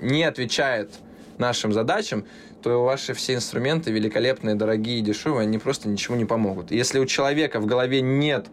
не 0.00 0.24
отвечает 0.24 0.90
нашим 1.38 1.72
задачам, 1.72 2.24
то 2.62 2.82
ваши 2.82 3.12
все 3.12 3.34
инструменты 3.34 3.90
великолепные, 3.90 4.54
дорогие, 4.54 5.02
дешевые, 5.02 5.42
они 5.42 5.58
просто 5.58 5.88
ничего 5.88 6.16
не 6.16 6.24
помогут. 6.24 6.70
Если 6.70 6.98
у 6.98 7.04
человека 7.04 7.60
в 7.60 7.66
голове 7.66 8.00
нет 8.00 8.46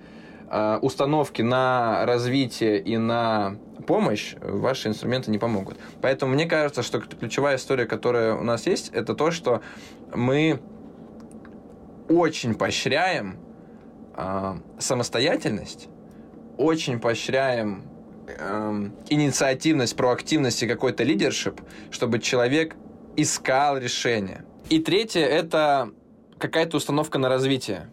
установки 0.82 1.42
на 1.42 2.06
развитие 2.06 2.82
и 2.82 2.98
на 2.98 3.58
помощь, 3.88 4.36
ваши 4.42 4.90
инструменты 4.90 5.32
не 5.32 5.38
помогут. 5.38 5.78
Поэтому 6.02 6.34
мне 6.34 6.46
кажется, 6.46 6.84
что 6.84 7.00
ключевая 7.00 7.58
история, 7.58 7.86
которая 7.86 8.36
у 8.36 8.44
нас 8.44 8.68
есть, 8.68 8.90
это 8.90 9.16
то, 9.16 9.32
что 9.32 9.62
мы 10.14 10.62
очень 12.10 12.56
поощряем 12.56 13.38
э, 14.16 14.56
самостоятельность, 14.80 15.88
очень 16.58 17.00
поощряем 17.00 17.84
э, 18.28 18.90
инициативность, 19.10 19.96
проактивность 19.96 20.62
и 20.64 20.68
какой-то 20.68 21.04
лидершип, 21.04 21.62
чтобы 21.90 22.20
человек 22.20 22.76
искал 23.16 23.78
решение. 23.78 24.46
И 24.70 24.80
третье— 24.80 25.22
это 25.26 25.92
какая-то 26.38 26.78
установка 26.78 27.18
на 27.20 27.30
развитие. 27.30 27.90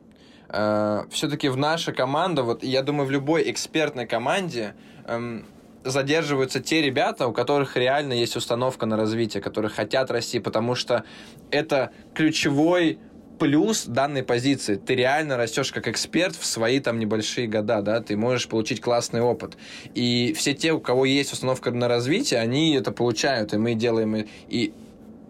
Э, 0.49 1.05
Все-таки 1.11 1.49
в 1.49 1.57
наша 1.57 1.93
команда, 1.93 2.43
вот 2.43 2.63
я 2.63 2.83
думаю, 2.83 3.07
в 3.07 3.11
любой 3.11 3.51
экспертной 3.51 4.07
команде 4.07 4.75
эм, 5.07 5.47
задерживаются 5.85 6.61
те 6.61 6.83
ребята, 6.83 7.27
у 7.27 7.33
которых 7.33 7.77
реально 7.77 8.15
есть 8.15 8.37
установка 8.37 8.87
на 8.87 8.97
развитие, 8.97 9.43
которые 9.43 9.71
хотят 9.71 10.11
расти, 10.11 10.39
потому 10.39 10.75
что 10.75 11.05
это 11.51 11.91
ключевой 12.15 12.99
плюс 13.39 13.85
данной 13.85 14.23
позиции. 14.25 14.75
Ты 14.75 14.97
реально 14.97 15.37
растешь 15.37 15.71
как 15.71 15.87
эксперт 15.87 16.35
в 16.35 16.45
свои 16.45 16.81
там 16.81 16.99
небольшие 16.99 17.47
года, 17.47 17.83
да, 17.83 18.01
ты 18.01 18.17
можешь 18.17 18.49
получить 18.49 18.81
классный 18.81 19.21
опыт. 19.21 19.57
И 19.95 20.35
все 20.37 20.55
те, 20.55 20.73
у 20.73 20.81
кого 20.81 21.05
есть 21.05 21.33
установка 21.33 21.71
на 21.71 21.89
развитие, 21.89 22.41
они 22.41 22.75
это 22.75 22.91
получают, 22.91 23.55
и 23.55 23.59
мы 23.59 23.75
делаем 23.75 24.27
и 24.49 24.73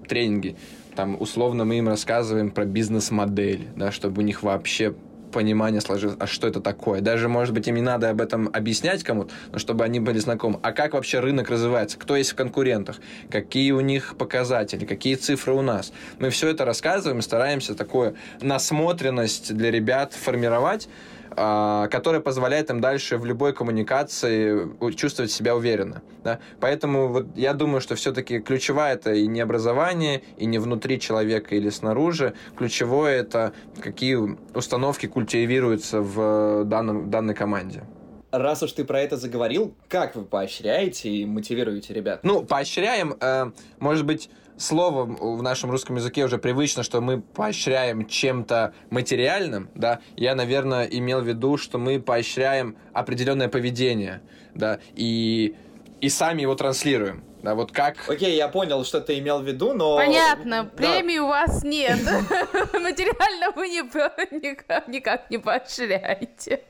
тренинги. 0.09 0.57
Там 0.97 1.21
условно 1.21 1.65
мы 1.65 1.79
им 1.79 1.89
рассказываем 1.89 2.51
про 2.51 2.65
бизнес-модель, 2.65 3.69
да, 3.77 3.93
чтобы 3.93 4.23
у 4.23 4.25
них 4.25 4.43
вообще 4.43 4.95
понимание 5.31 5.81
сложилось, 5.81 6.17
а 6.19 6.27
что 6.27 6.49
это 6.49 6.61
такое. 6.61 7.01
Даже, 7.01 7.29
может 7.29 7.55
быть, 7.55 7.69
им 7.69 7.77
не 7.77 7.83
надо 7.83 8.11
об 8.11 8.21
этом 8.21 8.51
объяснять 8.53 9.03
кому-то, 9.03 9.33
но 9.53 9.59
чтобы 9.59 9.85
они 9.85 10.01
были 10.01 10.19
знакомы. 10.19 10.59
А 10.63 10.73
как 10.73 10.95
вообще 10.95 11.21
рынок 11.21 11.51
развивается? 11.51 11.99
Кто 11.99 12.17
есть 12.17 12.33
в 12.33 12.35
конкурентах? 12.35 12.97
Какие 13.31 13.73
у 13.73 13.81
них 13.81 14.17
показатели? 14.17 14.85
Какие 14.85 15.15
цифры 15.17 15.53
у 15.53 15.63
нас? 15.63 15.93
Мы 16.19 16.31
все 16.31 16.49
это 16.49 16.65
рассказываем, 16.65 17.23
стараемся 17.23 17.75
такую 17.75 18.17
насмотренность 18.41 19.55
для 19.55 19.71
ребят 19.71 20.13
формировать, 20.13 20.89
которая 21.31 22.21
позволяет 22.21 22.71
им 22.71 22.81
дальше 22.81 23.19
в 23.19 23.25
любой 23.25 23.53
коммуникации 23.53 24.69
чувствовать 24.95 25.31
себя 25.31 25.55
уверенно. 25.55 26.03
Да? 26.25 26.39
Поэтому 26.61 27.09
вот 27.09 27.27
я 27.37 27.55
думаю, 27.55 27.81
что 27.81 27.95
все-таки 27.95 28.41
ключевое 28.41 28.95
это 28.95 29.13
и 29.13 29.27
не 29.27 29.41
образование, 29.41 30.23
и 30.37 30.47
не 30.47 30.59
внутри 30.59 31.01
человека 31.01 31.55
или 31.55 31.71
снаружи. 31.71 32.35
Ключевое 32.57 33.21
это 33.21 33.53
какие 33.81 34.17
установки 34.55 35.07
культивируются 35.07 36.01
в 36.01 36.65
данном, 36.65 37.11
данной 37.11 37.35
команде. 37.35 37.85
Раз 38.31 38.63
уж 38.63 38.73
ты 38.73 38.85
про 38.85 39.01
это 39.01 39.17
заговорил, 39.17 39.75
как 39.89 40.15
вы 40.15 40.23
поощряете 40.23 41.09
и 41.09 41.25
мотивируете 41.25 41.95
ребят? 41.95 42.21
Ну, 42.25 42.45
поощряем, 42.45 43.17
э, 43.21 43.51
может 43.79 44.05
быть, 44.05 44.29
слово 44.59 45.05
в 45.05 45.43
нашем 45.43 45.71
русском 45.71 45.97
языке 45.97 46.25
уже 46.25 46.39
привычно, 46.39 46.83
что 46.83 47.01
мы 47.01 47.21
поощряем 47.21 48.07
чем-то 48.07 48.75
материальным, 48.91 49.71
да, 49.75 50.01
я, 50.17 50.35
наверное, 50.35 50.85
имел 50.85 51.21
в 51.21 51.27
виду, 51.27 51.57
что 51.57 51.79
мы 51.79 52.01
поощряем 52.01 52.77
определенное 52.93 53.49
поведение, 53.49 54.21
да, 54.55 54.81
и, 54.95 55.57
и 56.01 56.09
сами 56.09 56.43
его 56.43 56.55
транслируем. 56.55 57.25
Да, 57.43 57.55
вот 57.55 57.71
как... 57.71 57.97
Окей, 58.09 58.35
я 58.37 58.49
понял, 58.49 58.85
что 58.85 59.01
ты 59.01 59.19
имел 59.21 59.39
в 59.41 59.47
виду, 59.47 59.73
но... 59.73 59.97
Понятно, 59.97 60.65
премии 60.65 61.19
у 61.19 61.29
вас 61.29 61.63
нет. 61.63 62.01
Материально 62.73 63.53
вы 63.55 63.69
никак 63.69 65.31
не 65.31 65.39
поощряете. 65.39 66.65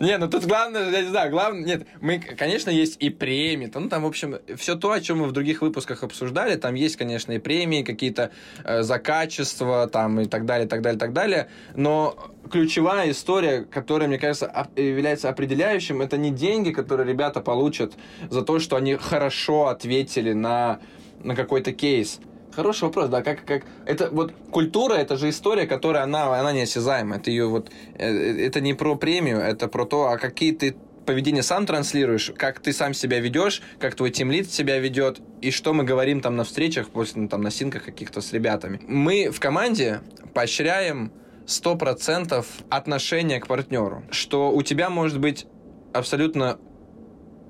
Не, 0.00 0.18
ну 0.18 0.28
тут 0.28 0.44
главное, 0.46 0.90
я 0.90 1.02
не 1.02 1.08
знаю, 1.08 1.30
главное, 1.30 1.64
нет, 1.64 1.86
мы, 2.00 2.18
конечно, 2.18 2.70
есть 2.70 2.96
и 3.00 3.10
премии, 3.10 3.70
ну 3.72 3.88
там, 3.88 4.02
в 4.02 4.06
общем, 4.06 4.36
все 4.56 4.74
то, 4.76 4.92
о 4.92 5.00
чем 5.00 5.18
мы 5.18 5.26
в 5.26 5.32
других 5.32 5.62
выпусках 5.62 6.02
обсуждали, 6.02 6.56
там 6.56 6.74
есть, 6.74 6.96
конечно, 6.96 7.32
и 7.32 7.38
премии 7.38 7.82
какие-то 7.82 8.30
э, 8.64 8.82
за 8.82 8.98
качество, 8.98 9.86
там, 9.88 10.20
и 10.20 10.26
так 10.26 10.44
далее, 10.44 10.68
так 10.68 10.82
далее, 10.82 10.98
так 10.98 11.12
далее, 11.12 11.48
но 11.74 12.16
ключевая 12.50 13.10
история, 13.10 13.62
которая, 13.64 14.08
мне 14.08 14.18
кажется, 14.18 14.68
является 14.76 15.28
определяющим, 15.28 16.02
это 16.02 16.16
не 16.16 16.30
деньги, 16.30 16.70
которые 16.70 17.08
ребята 17.08 17.40
получат 17.40 17.94
за 18.30 18.42
то, 18.42 18.58
что 18.58 18.76
они 18.76 18.96
хорошо 18.96 19.66
ответили 19.66 20.32
на, 20.32 20.80
на 21.22 21.34
какой-то 21.34 21.72
кейс, 21.72 22.20
Хороший 22.54 22.84
вопрос, 22.84 23.08
да, 23.08 23.22
как, 23.22 23.44
как, 23.44 23.62
это 23.86 24.10
вот 24.10 24.34
культура, 24.50 24.94
это 24.94 25.16
же 25.16 25.30
история, 25.30 25.66
которая, 25.66 26.02
она, 26.02 26.38
она 26.38 26.52
неосязаема, 26.52 27.16
это 27.16 27.30
ее 27.30 27.46
вот, 27.46 27.70
э, 27.94 28.06
э, 28.06 28.46
это 28.46 28.60
не 28.60 28.74
про 28.74 28.94
премию, 28.94 29.38
это 29.38 29.68
про 29.68 29.86
то, 29.86 30.08
а 30.08 30.18
какие 30.18 30.52
ты 30.52 30.76
поведение 31.06 31.42
сам 31.42 31.66
транслируешь, 31.66 32.32
как 32.36 32.60
ты 32.60 32.72
сам 32.72 32.94
себя 32.94 33.20
ведешь, 33.20 33.62
как 33.78 33.94
твой 33.94 34.10
тимлит 34.10 34.52
себя 34.52 34.78
ведет, 34.78 35.20
и 35.40 35.50
что 35.50 35.72
мы 35.72 35.84
говорим 35.84 36.20
там 36.20 36.36
на 36.36 36.44
встречах, 36.44 36.90
после, 36.90 37.22
ну, 37.22 37.28
там, 37.28 37.42
на 37.42 37.50
синках 37.50 37.84
каких-то 37.84 38.20
с 38.20 38.32
ребятами. 38.32 38.80
Мы 38.86 39.30
в 39.30 39.40
команде 39.40 40.00
поощряем 40.34 41.10
100% 41.46 42.44
отношения 42.68 43.40
к 43.40 43.46
партнеру, 43.46 44.04
что 44.10 44.52
у 44.52 44.62
тебя 44.62 44.90
может 44.90 45.18
быть 45.18 45.46
абсолютно 45.92 46.58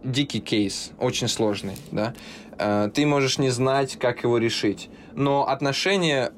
дикий 0.03 0.41
кейс, 0.41 0.91
очень 0.99 1.29
сложный, 1.29 1.77
да, 1.91 2.15
ты 2.95 3.07
можешь 3.07 3.39
не 3.39 3.51
знать, 3.51 3.99
как 3.99 4.23
его 4.23 4.39
решить. 4.39 4.91
Но 5.15 5.49
отношения 5.49 6.33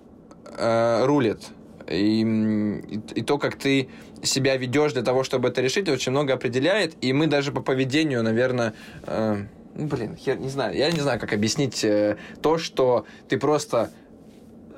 э, 0.56 1.04
рулят. 1.04 1.50
И, 1.88 2.22
и, 2.22 3.00
и 3.14 3.22
то, 3.22 3.38
как 3.38 3.56
ты 3.56 3.88
себя 4.22 4.56
ведешь 4.56 4.92
для 4.92 5.02
того, 5.02 5.22
чтобы 5.22 5.48
это 5.48 5.60
решить, 5.60 5.88
очень 5.88 6.12
много 6.12 6.32
определяет. 6.34 6.96
И 7.02 7.12
мы 7.12 7.26
даже 7.26 7.52
по 7.52 7.60
поведению, 7.60 8.22
наверное, 8.22 8.74
э, 9.06 9.44
ну, 9.74 9.86
блин, 9.86 10.16
хер, 10.16 10.38
не 10.38 10.48
знаю, 10.48 10.76
я 10.76 10.90
не 10.90 11.00
знаю, 11.00 11.20
как 11.20 11.32
объяснить 11.32 11.84
э, 11.84 12.16
то, 12.42 12.58
что 12.58 13.06
ты 13.28 13.38
просто 13.38 13.90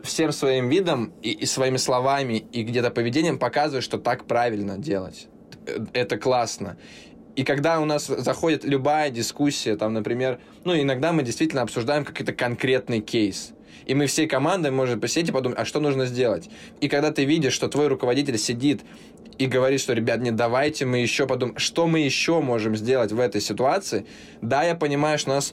всем 0.02 0.32
своим 0.32 0.68
видом 0.68 1.12
и, 1.22 1.30
и 1.32 1.46
своими 1.46 1.76
словами 1.76 2.34
и 2.34 2.62
где-то 2.62 2.90
поведением 2.90 3.38
показываешь, 3.38 3.84
что 3.84 3.98
так 3.98 4.24
правильно 4.24 4.78
делать. 4.78 5.28
Э, 5.66 5.84
это 5.92 6.16
классно. 6.16 6.76
И 7.36 7.44
когда 7.44 7.80
у 7.80 7.84
нас 7.84 8.06
заходит 8.06 8.64
любая 8.64 9.10
дискуссия, 9.10 9.76
там, 9.76 9.92
например, 9.92 10.40
ну, 10.64 10.74
иногда 10.74 11.12
мы 11.12 11.22
действительно 11.22 11.62
обсуждаем 11.62 12.04
какой-то 12.04 12.32
конкретный 12.32 13.00
кейс. 13.00 13.52
И 13.84 13.94
мы 13.94 14.06
всей 14.06 14.26
командой 14.26 14.70
можем 14.72 15.00
посидеть 15.00 15.28
и 15.28 15.32
подумать, 15.32 15.58
а 15.58 15.66
что 15.66 15.78
нужно 15.78 16.06
сделать? 16.06 16.48
И 16.80 16.88
когда 16.88 17.12
ты 17.12 17.24
видишь, 17.24 17.52
что 17.52 17.68
твой 17.68 17.88
руководитель 17.88 18.38
сидит 18.38 18.80
и 19.38 19.46
говорит, 19.46 19.80
что, 19.80 19.92
ребят, 19.92 20.20
не 20.20 20.30
давайте 20.30 20.86
мы 20.86 20.98
еще 20.98 21.26
подумаем, 21.26 21.58
что 21.58 21.86
мы 21.86 22.00
еще 22.00 22.40
можем 22.40 22.74
сделать 22.74 23.12
в 23.12 23.20
этой 23.20 23.42
ситуации. 23.42 24.06
Да, 24.40 24.64
я 24.64 24.74
понимаю, 24.74 25.18
что 25.18 25.32
у 25.32 25.34
нас 25.34 25.52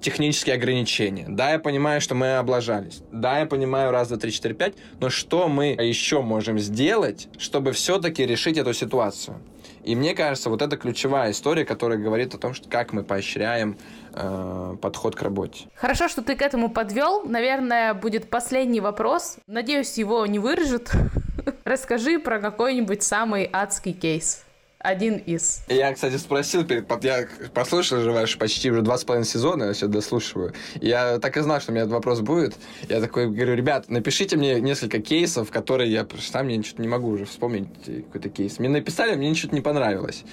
технические 0.00 0.54
ограничения. 0.54 1.26
Да, 1.28 1.52
я 1.52 1.58
понимаю, 1.58 2.00
что 2.00 2.14
мы 2.14 2.36
облажались. 2.36 3.02
Да, 3.10 3.40
я 3.40 3.46
понимаю, 3.46 3.90
раз, 3.90 4.08
два, 4.08 4.18
три, 4.18 4.30
четыре, 4.30 4.54
пять. 4.54 4.74
Но 5.00 5.10
что 5.10 5.48
мы 5.48 5.76
еще 5.78 6.22
можем 6.22 6.60
сделать, 6.60 7.28
чтобы 7.38 7.72
все-таки 7.72 8.24
решить 8.24 8.56
эту 8.56 8.72
ситуацию? 8.72 9.40
И 9.84 9.96
мне 9.96 10.14
кажется, 10.14 10.48
вот 10.48 10.62
это 10.62 10.76
ключевая 10.76 11.32
история, 11.32 11.64
которая 11.64 11.98
говорит 11.98 12.34
о 12.34 12.38
том, 12.38 12.54
что 12.54 12.68
как 12.68 12.92
мы 12.92 13.02
поощряем 13.02 13.76
э, 14.14 14.76
подход 14.80 15.16
к 15.16 15.22
работе. 15.22 15.66
Хорошо, 15.74 16.08
что 16.08 16.22
ты 16.22 16.36
к 16.36 16.42
этому 16.42 16.70
подвел. 16.70 17.24
Наверное, 17.24 17.94
будет 17.94 18.30
последний 18.30 18.80
вопрос. 18.80 19.38
Надеюсь, 19.46 19.98
его 19.98 20.24
не 20.26 20.38
вырежут. 20.38 20.90
Расскажи 21.64 22.18
про 22.18 22.38
какой-нибудь 22.38 23.02
самый 23.02 23.48
адский 23.52 23.92
кейс 23.92 24.44
один 24.82 25.16
из. 25.16 25.62
Я, 25.68 25.92
кстати, 25.92 26.16
спросил, 26.16 26.66
я 27.02 27.26
послушал 27.54 28.00
же 28.00 28.10
ваш 28.12 28.36
почти 28.36 28.70
уже 28.70 28.82
два 28.82 28.98
с 28.98 29.04
половиной 29.04 29.26
сезона, 29.26 29.64
я 29.64 29.74
сейчас 29.74 29.90
дослушиваю. 29.90 30.52
Я 30.80 31.18
так 31.18 31.36
и 31.36 31.40
знал, 31.40 31.60
что 31.60 31.70
у 31.70 31.74
меня 31.74 31.82
этот 31.82 31.92
вопрос 31.92 32.20
будет. 32.20 32.54
Я 32.88 33.00
такой 33.00 33.28
говорю, 33.28 33.54
ребят, 33.54 33.88
напишите 33.88 34.36
мне 34.36 34.60
несколько 34.60 35.00
кейсов, 35.00 35.50
которые 35.50 35.92
я 35.92 36.06
сам 36.20 36.46
мне 36.46 36.56
ничего 36.56 36.82
не 36.82 36.88
могу 36.88 37.08
уже 37.08 37.24
вспомнить 37.24 37.68
какой-то 37.84 38.28
кейс. 38.28 38.58
Мне 38.58 38.68
написали, 38.68 39.14
мне 39.14 39.30
ничего 39.30 39.54
не 39.54 39.60
понравилось. 39.60 40.24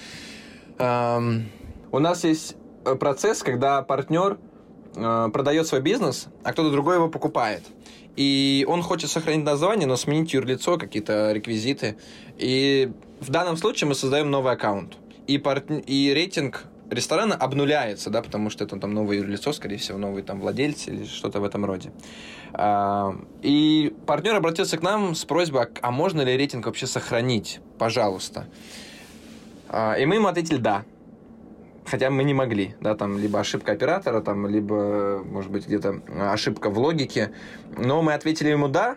Um, 0.78 1.44
у 1.92 1.98
нас 1.98 2.24
есть 2.24 2.56
э, 2.84 2.94
процесс, 2.94 3.42
когда 3.42 3.82
партнер 3.82 4.38
э, 4.96 5.28
продает 5.32 5.66
свой 5.66 5.80
бизнес, 5.80 6.26
а 6.42 6.52
кто-то 6.52 6.70
другой 6.70 6.96
его 6.96 7.08
покупает. 7.08 7.62
И 8.16 8.64
он 8.68 8.82
хочет 8.82 9.10
сохранить 9.10 9.44
название, 9.44 9.86
но 9.86 9.96
сменить 9.96 10.32
юрлицо, 10.32 10.78
какие-то 10.78 11.32
реквизиты. 11.32 11.96
И 12.38 12.90
в 13.20 13.30
данном 13.30 13.56
случае 13.56 13.88
мы 13.88 13.94
создаем 13.94 14.30
новый 14.30 14.52
аккаунт. 14.52 14.96
И, 15.26 15.38
партн... 15.38 15.78
и 15.78 16.12
рейтинг 16.12 16.64
ресторана 16.90 17.34
обнуляется, 17.34 18.10
да, 18.10 18.22
потому 18.22 18.50
что 18.50 18.64
это 18.64 18.78
там 18.78 18.94
новое 18.94 19.18
юрлицо, 19.18 19.52
скорее 19.52 19.76
всего, 19.76 19.98
новый 19.98 20.22
там 20.22 20.40
владелец 20.40 20.88
или 20.88 21.04
что-то 21.04 21.40
в 21.40 21.44
этом 21.44 21.64
роде. 21.64 21.92
А, 22.52 23.14
и 23.42 23.94
партнер 24.06 24.34
обратился 24.34 24.76
к 24.76 24.82
нам 24.82 25.14
с 25.14 25.24
просьбой, 25.24 25.66
а 25.82 25.90
можно 25.90 26.22
ли 26.22 26.36
рейтинг 26.36 26.66
вообще 26.66 26.86
сохранить, 26.86 27.60
пожалуйста. 27.78 28.46
А, 29.68 29.94
и 29.94 30.06
мы 30.06 30.16
ему 30.16 30.26
ответили 30.28 30.58
«да». 30.58 30.84
Хотя 31.86 32.10
мы 32.10 32.22
не 32.24 32.34
могли, 32.34 32.76
да, 32.80 32.94
там 32.94 33.18
либо 33.18 33.40
ошибка 33.40 33.72
оператора, 33.72 34.20
там, 34.20 34.46
либо, 34.46 35.24
может 35.24 35.50
быть, 35.50 35.66
где-то 35.66 36.02
ошибка 36.30 36.70
в 36.70 36.78
логике. 36.78 37.32
Но 37.76 38.02
мы 38.02 38.14
ответили 38.14 38.48
ему 38.50 38.68
«да», 38.68 38.96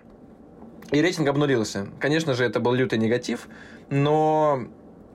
и 0.91 1.01
рейтинг 1.01 1.27
обнулился. 1.27 1.87
Конечно 1.99 2.33
же, 2.35 2.43
это 2.43 2.59
был 2.59 2.73
лютый 2.73 2.99
негатив, 2.99 3.47
но 3.93 4.67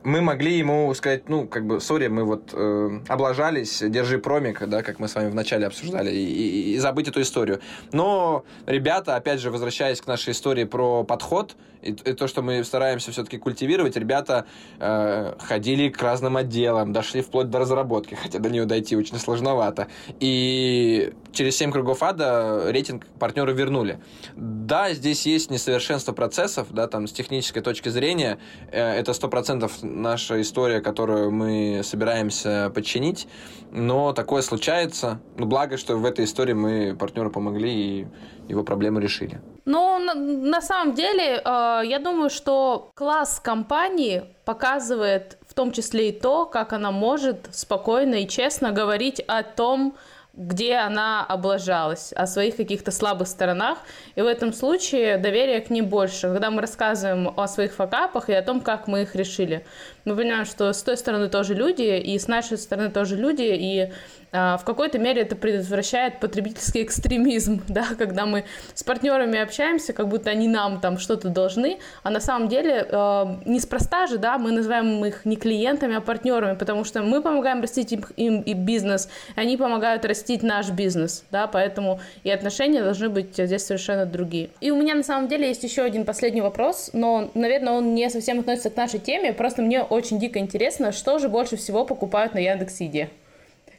мы 0.05 0.21
могли 0.21 0.57
ему 0.57 0.93
сказать, 0.95 1.29
ну, 1.29 1.47
как 1.47 1.67
бы, 1.67 1.81
сори, 1.81 2.07
мы 2.09 2.25
вот 2.25 2.51
э, 2.53 3.01
облажались, 3.09 3.83
держи 3.83 4.19
промик, 4.19 4.67
да, 4.67 4.83
как 4.83 5.01
мы 5.01 5.09
с 5.09 5.15
вами 5.15 5.29
вначале 5.31 5.67
обсуждали, 5.67 6.11
и, 6.11 6.25
и, 6.25 6.75
и 6.75 6.79
забыть 6.79 7.09
эту 7.09 7.21
историю. 7.21 7.61
Но 7.93 8.45
ребята, 8.67 9.17
опять 9.17 9.41
же, 9.41 9.51
возвращаясь 9.51 10.01
к 10.01 10.07
нашей 10.07 10.31
истории 10.31 10.65
про 10.65 11.05
подход, 11.05 11.57
и, 11.83 11.91
и 11.93 12.13
то, 12.13 12.27
что 12.29 12.43
мы 12.43 12.65
стараемся 12.65 13.13
все-таки 13.13 13.39
культивировать, 13.39 13.97
ребята 13.97 14.47
э, 14.79 15.35
ходили 15.41 15.89
к 15.89 16.01
разным 16.03 16.37
отделам, 16.37 16.93
дошли 16.93 17.23
вплоть 17.23 17.51
до 17.51 17.59
разработки, 17.59 18.15
хотя 18.15 18.39
до 18.39 18.51
нее 18.51 18.65
дойти 18.65 18.97
очень 18.97 19.19
сложновато. 19.19 19.89
И 20.21 21.13
через 21.33 21.57
7 21.57 21.71
кругов 21.73 22.03
ада 22.03 22.71
рейтинг 22.71 23.07
партнеры 23.19 23.53
вернули. 23.53 24.01
Да, 24.37 24.93
здесь 24.93 25.27
есть 25.27 25.51
несовершенство 25.51 26.13
процессов, 26.13 26.69
да, 26.71 26.87
там 26.87 27.07
с 27.07 27.13
технической 27.13 27.63
точки 27.63 27.89
зрения, 27.89 28.39
э, 28.71 28.81
это 28.81 29.13
100% 29.13 29.71
наша 29.83 30.41
история, 30.41 30.81
которую 30.81 31.31
мы 31.31 31.83
собираемся 31.85 32.71
подчинить, 32.75 33.29
но 33.71 34.13
такое 34.13 34.43
случается. 34.43 35.21
Ну, 35.37 35.47
благо, 35.47 35.77
что 35.77 35.97
в 35.97 36.05
этой 36.05 36.25
истории 36.25 36.55
мы 36.55 36.97
партнеру 36.97 37.31
помогли 37.31 37.69
и 37.69 38.07
его 38.49 38.65
проблему 38.65 38.99
решили. 38.99 39.41
Ну, 39.69 39.99
на, 39.99 40.15
на 40.15 40.63
самом 40.63 40.95
деле, 40.95 41.43
э, 41.45 41.83
я 41.85 41.99
думаю, 41.99 42.31
что 42.31 42.91
класс 42.95 43.39
компании 43.39 44.25
показывает 44.47 45.37
в 45.47 45.53
том 45.53 45.73
числе 45.73 46.09
и 46.09 46.13
то, 46.13 46.47
как 46.47 46.73
она 46.73 46.91
может 46.91 47.49
спокойно 47.51 48.15
и 48.15 48.27
честно 48.27 48.73
говорить 48.73 49.21
о 49.21 49.43
том, 49.43 49.95
где 50.33 50.77
она 50.77 51.23
облажалась, 51.27 52.15
о 52.15 52.27
своих 52.27 52.57
каких-то 52.57 52.91
слабых 52.91 53.29
сторонах. 53.29 53.79
И 54.15 54.23
в 54.23 54.27
этом 54.27 54.55
случае 54.55 55.19
доверие 55.19 55.61
к 55.61 55.69
ней 55.69 55.83
больше. 55.83 56.29
Когда 56.29 56.51
мы 56.51 56.63
рассказываем 56.63 57.35
о 57.37 57.47
своих 57.47 57.75
факапах 57.75 58.31
и 58.31 58.33
о 58.33 58.43
том, 58.43 58.63
как 58.63 58.87
мы 58.87 59.03
их 59.03 59.15
решили. 59.15 59.67
Мы 60.09 60.17
понимаем, 60.17 60.47
что 60.47 60.73
с 60.73 60.83
той 60.83 60.97
стороны 60.97 61.29
тоже 61.29 61.53
люди, 61.53 61.99
и 61.99 62.19
с 62.19 62.29
нашей 62.29 62.57
стороны 62.57 62.89
тоже 62.91 63.15
люди, 63.15 63.43
и 63.43 63.93
а, 64.31 64.59
в 64.59 64.65
какой-то 64.65 64.99
мере 64.99 65.23
это 65.23 65.37
предотвращает 65.37 66.21
потребительский 66.21 66.83
экстремизм, 66.83 67.63
да, 67.69 67.87
когда 67.97 68.27
мы 68.27 68.45
с 68.75 68.83
партнерами 68.83 69.39
общаемся, 69.39 69.93
как 69.93 70.09
будто 70.09 70.31
они 70.31 70.49
нам 70.49 70.81
там 70.81 70.99
что-то 70.99 71.29
должны, 71.29 71.79
а 72.03 72.11
на 72.11 72.21
самом 72.21 72.49
деле 72.49 72.87
э, 72.89 73.25
неспроста 73.47 74.07
же, 74.07 74.19
да, 74.19 74.39
мы 74.39 74.53
называем 74.53 75.05
их 75.05 75.25
не 75.25 75.37
клиентами, 75.37 75.97
а 75.97 76.01
партнерами, 76.01 76.57
потому 76.57 76.85
что 76.85 77.03
мы 77.03 77.23
помогаем 77.23 77.63
растить 77.63 77.93
им, 77.93 78.05
им 78.17 78.41
и 78.43 78.53
бизнес, 78.55 79.09
и 79.37 79.41
они 79.41 79.57
помогают 79.57 80.05
растить 80.05 80.43
наш 80.43 80.71
бизнес, 80.71 81.25
да, 81.31 81.47
поэтому 81.47 82.01
и 82.23 82.31
отношения 82.31 82.83
должны 82.83 83.09
быть 83.09 83.37
здесь 83.37 83.65
совершенно 83.65 84.05
другие. 84.05 84.51
И 84.61 84.71
у 84.71 84.77
меня 84.77 84.95
на 84.95 85.03
самом 85.03 85.29
деле 85.29 85.49
есть 85.49 85.65
еще 85.65 85.83
один 85.83 86.05
последний 86.05 86.43
вопрос, 86.43 86.91
но, 86.93 87.31
наверное, 87.35 87.73
он 87.73 87.95
не 87.95 88.11
совсем 88.11 88.41
относится 88.41 88.71
к 88.71 88.77
нашей 88.77 89.01
теме, 89.01 89.33
просто 89.33 89.63
мне 89.63 89.83
дико 90.01 90.39
интересно, 90.39 90.93
что 90.93 91.19
же 91.19 91.29
больше 91.29 91.57
всего 91.57 91.85
покупают 91.85 92.35
на 92.35 92.39
Яндекс.Еде? 92.39 93.11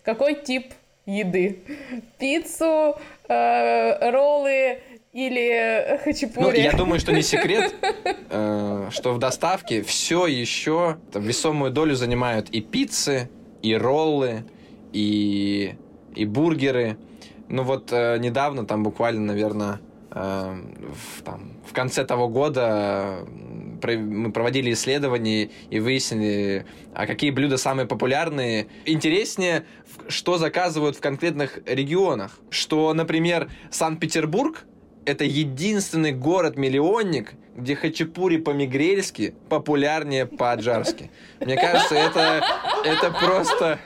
какой 0.09 0.35
тип 0.35 0.73
еды. 1.05 1.59
Пиццу, 2.17 2.95
э, 3.27 4.11
роллы 4.11 4.79
или 5.13 5.99
хачапури. 6.03 6.45
Ну, 6.45 6.51
я 6.51 6.73
думаю, 6.73 6.99
что 6.99 7.11
не 7.11 7.21
секрет, 7.21 7.73
э, 8.29 8.87
что 8.91 9.13
в 9.13 9.19
доставке 9.19 9.81
все 9.83 10.27
еще 10.27 10.97
весомую 11.13 11.71
долю 11.71 11.95
занимают 11.95 12.49
и 12.49 12.61
пиццы, 12.61 13.29
и 13.61 13.75
роллы, 13.75 14.45
и, 14.93 15.75
и 16.15 16.25
бургеры. 16.25 16.97
Ну 17.47 17.63
вот 17.63 17.91
э, 17.91 18.17
недавно, 18.19 18.65
там 18.65 18.83
буквально, 18.83 19.21
наверное, 19.21 19.79
э, 20.11 20.61
в, 21.15 21.21
там, 21.23 21.53
в 21.65 21.73
конце 21.73 22.05
того 22.05 22.29
года 22.29 23.27
мы 23.85 24.31
проводили 24.31 24.73
исследования 24.73 25.49
и 25.69 25.79
выяснили, 25.79 26.65
а 26.93 27.05
какие 27.05 27.31
блюда 27.31 27.57
самые 27.57 27.87
популярные. 27.87 28.67
Интереснее, 28.85 29.65
что 30.07 30.37
заказывают 30.37 30.95
в 30.97 31.01
конкретных 31.01 31.59
регионах. 31.65 32.39
Что, 32.49 32.93
например, 32.93 33.49
Санкт-Петербург 33.71 34.65
это 35.05 35.23
единственный 35.23 36.11
город-миллионник, 36.11 37.33
где 37.55 37.75
хачапури 37.75 38.37
по-мигрельски 38.37 39.33
популярнее 39.49 40.25
по-аджарски. 40.25 41.09
Мне 41.39 41.55
кажется, 41.55 41.95
это, 41.95 42.43
это 42.83 43.11
просто 43.11 43.79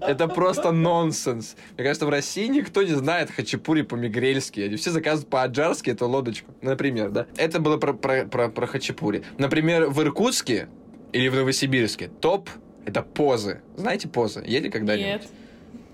это 0.00 0.28
просто 0.28 0.72
нонсенс. 0.72 1.56
Мне 1.76 1.84
кажется, 1.84 2.06
в 2.06 2.10
России 2.10 2.46
никто 2.46 2.82
не 2.82 2.94
знает 2.94 3.30
хачапури 3.30 3.82
по-мигрельски. 3.82 4.60
Они 4.60 4.76
все 4.76 4.90
заказывают 4.90 5.30
по-аджарски 5.30 5.90
эту 5.90 6.08
лодочку, 6.08 6.52
например, 6.62 7.10
да. 7.10 7.26
Это 7.36 7.60
было 7.60 7.76
про, 7.76 7.92
про, 7.92 8.24
про, 8.24 8.48
про 8.48 8.66
хачапури. 8.66 9.22
Например, 9.38 9.86
в 9.86 10.00
Иркутске 10.02 10.68
или 11.12 11.28
в 11.28 11.34
Новосибирске 11.34 12.08
топ 12.08 12.50
это 12.84 13.02
позы. 13.02 13.60
Знаете 13.76 14.08
позы? 14.08 14.42
Ели 14.46 14.68
когда-нибудь? 14.68 15.22
Нет. 15.22 15.28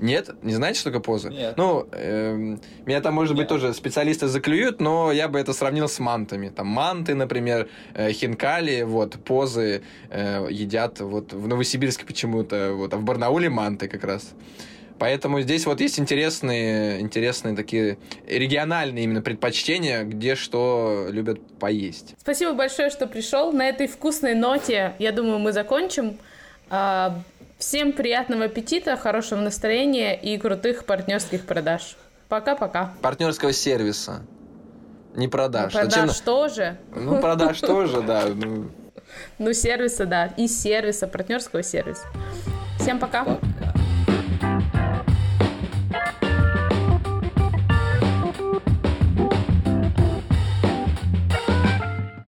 Нет? 0.01 0.31
Не 0.43 0.55
знаете, 0.55 0.81
что 0.81 0.91
такое 0.91 1.03
поза? 1.03 1.31
Нет. 1.31 1.57
Ну, 1.57 1.87
э, 1.93 2.57
меня 2.85 3.01
там, 3.01 3.15
может 3.15 3.37
быть, 3.37 3.49
тоже 3.49 3.73
специалисты 3.75 4.27
заклюют, 4.27 4.81
но 4.81 5.13
я 5.13 5.29
бы 5.29 5.39
это 5.39 5.53
сравнил 5.53 5.89
с 5.89 5.99
мантами. 5.99 6.49
Там 6.49 6.67
манты, 6.67 7.15
например, 7.15 7.69
э, 7.95 8.11
хинкали, 8.13 8.83
вот, 8.83 9.15
позы 9.25 9.83
э, 10.11 10.47
едят 10.51 11.01
вот 11.01 11.33
в 11.33 11.47
Новосибирске 11.47 12.05
почему-то, 12.05 12.73
вот, 12.75 12.93
а 12.93 12.97
в 12.97 13.05
Барнауле 13.05 13.49
манты 13.49 13.89
как 13.89 14.05
раз. 14.05 14.35
Поэтому 14.99 15.41
здесь 15.41 15.67
вот 15.67 15.81
есть 15.81 15.99
интересные, 15.99 17.01
интересные 17.01 17.57
такие 17.57 17.99
региональные 18.27 19.05
именно 19.05 19.23
предпочтения, 19.23 20.05
где 20.05 20.35
что 20.35 21.09
любят 21.11 21.41
поесть. 21.59 22.15
Спасибо 22.19 22.53
большое, 22.53 22.91
что 22.91 23.07
пришел. 23.07 23.53
На 23.53 23.69
этой 23.69 23.87
вкусной 23.87 24.35
ноте, 24.35 24.95
я 24.99 25.13
думаю, 25.13 25.39
мы 25.39 25.53
закончим. 25.53 26.19
Всем 27.67 27.95
приятного 27.95 28.45
аппетита, 28.45 28.95
хорошего 28.95 29.41
настроения 29.41 30.15
и 30.15 30.37
крутых 30.37 30.85
партнерских 30.85 31.47
продаж. 31.47 31.97
Пока-пока. 32.29 32.93
Партнерского 33.01 33.55
сервиса. 33.55 34.21
Не 35.15 35.29
продаж. 35.29 35.73
Ну, 35.73 35.81
продаж 35.81 36.09
Зачем? 36.11 36.25
тоже. 36.27 36.77
Ну, 36.95 37.21
продаж 37.23 37.59
тоже, 37.61 38.03
да. 38.03 38.25
Ну. 38.35 38.71
ну, 39.39 39.53
сервиса, 39.55 40.05
да. 40.05 40.27
И 40.37 40.47
сервиса, 40.47 41.09
партнерского 41.09 41.63
сервиса. 41.63 42.05
Всем 42.79 42.99
пока. 42.99 43.25
пока. 43.25 43.84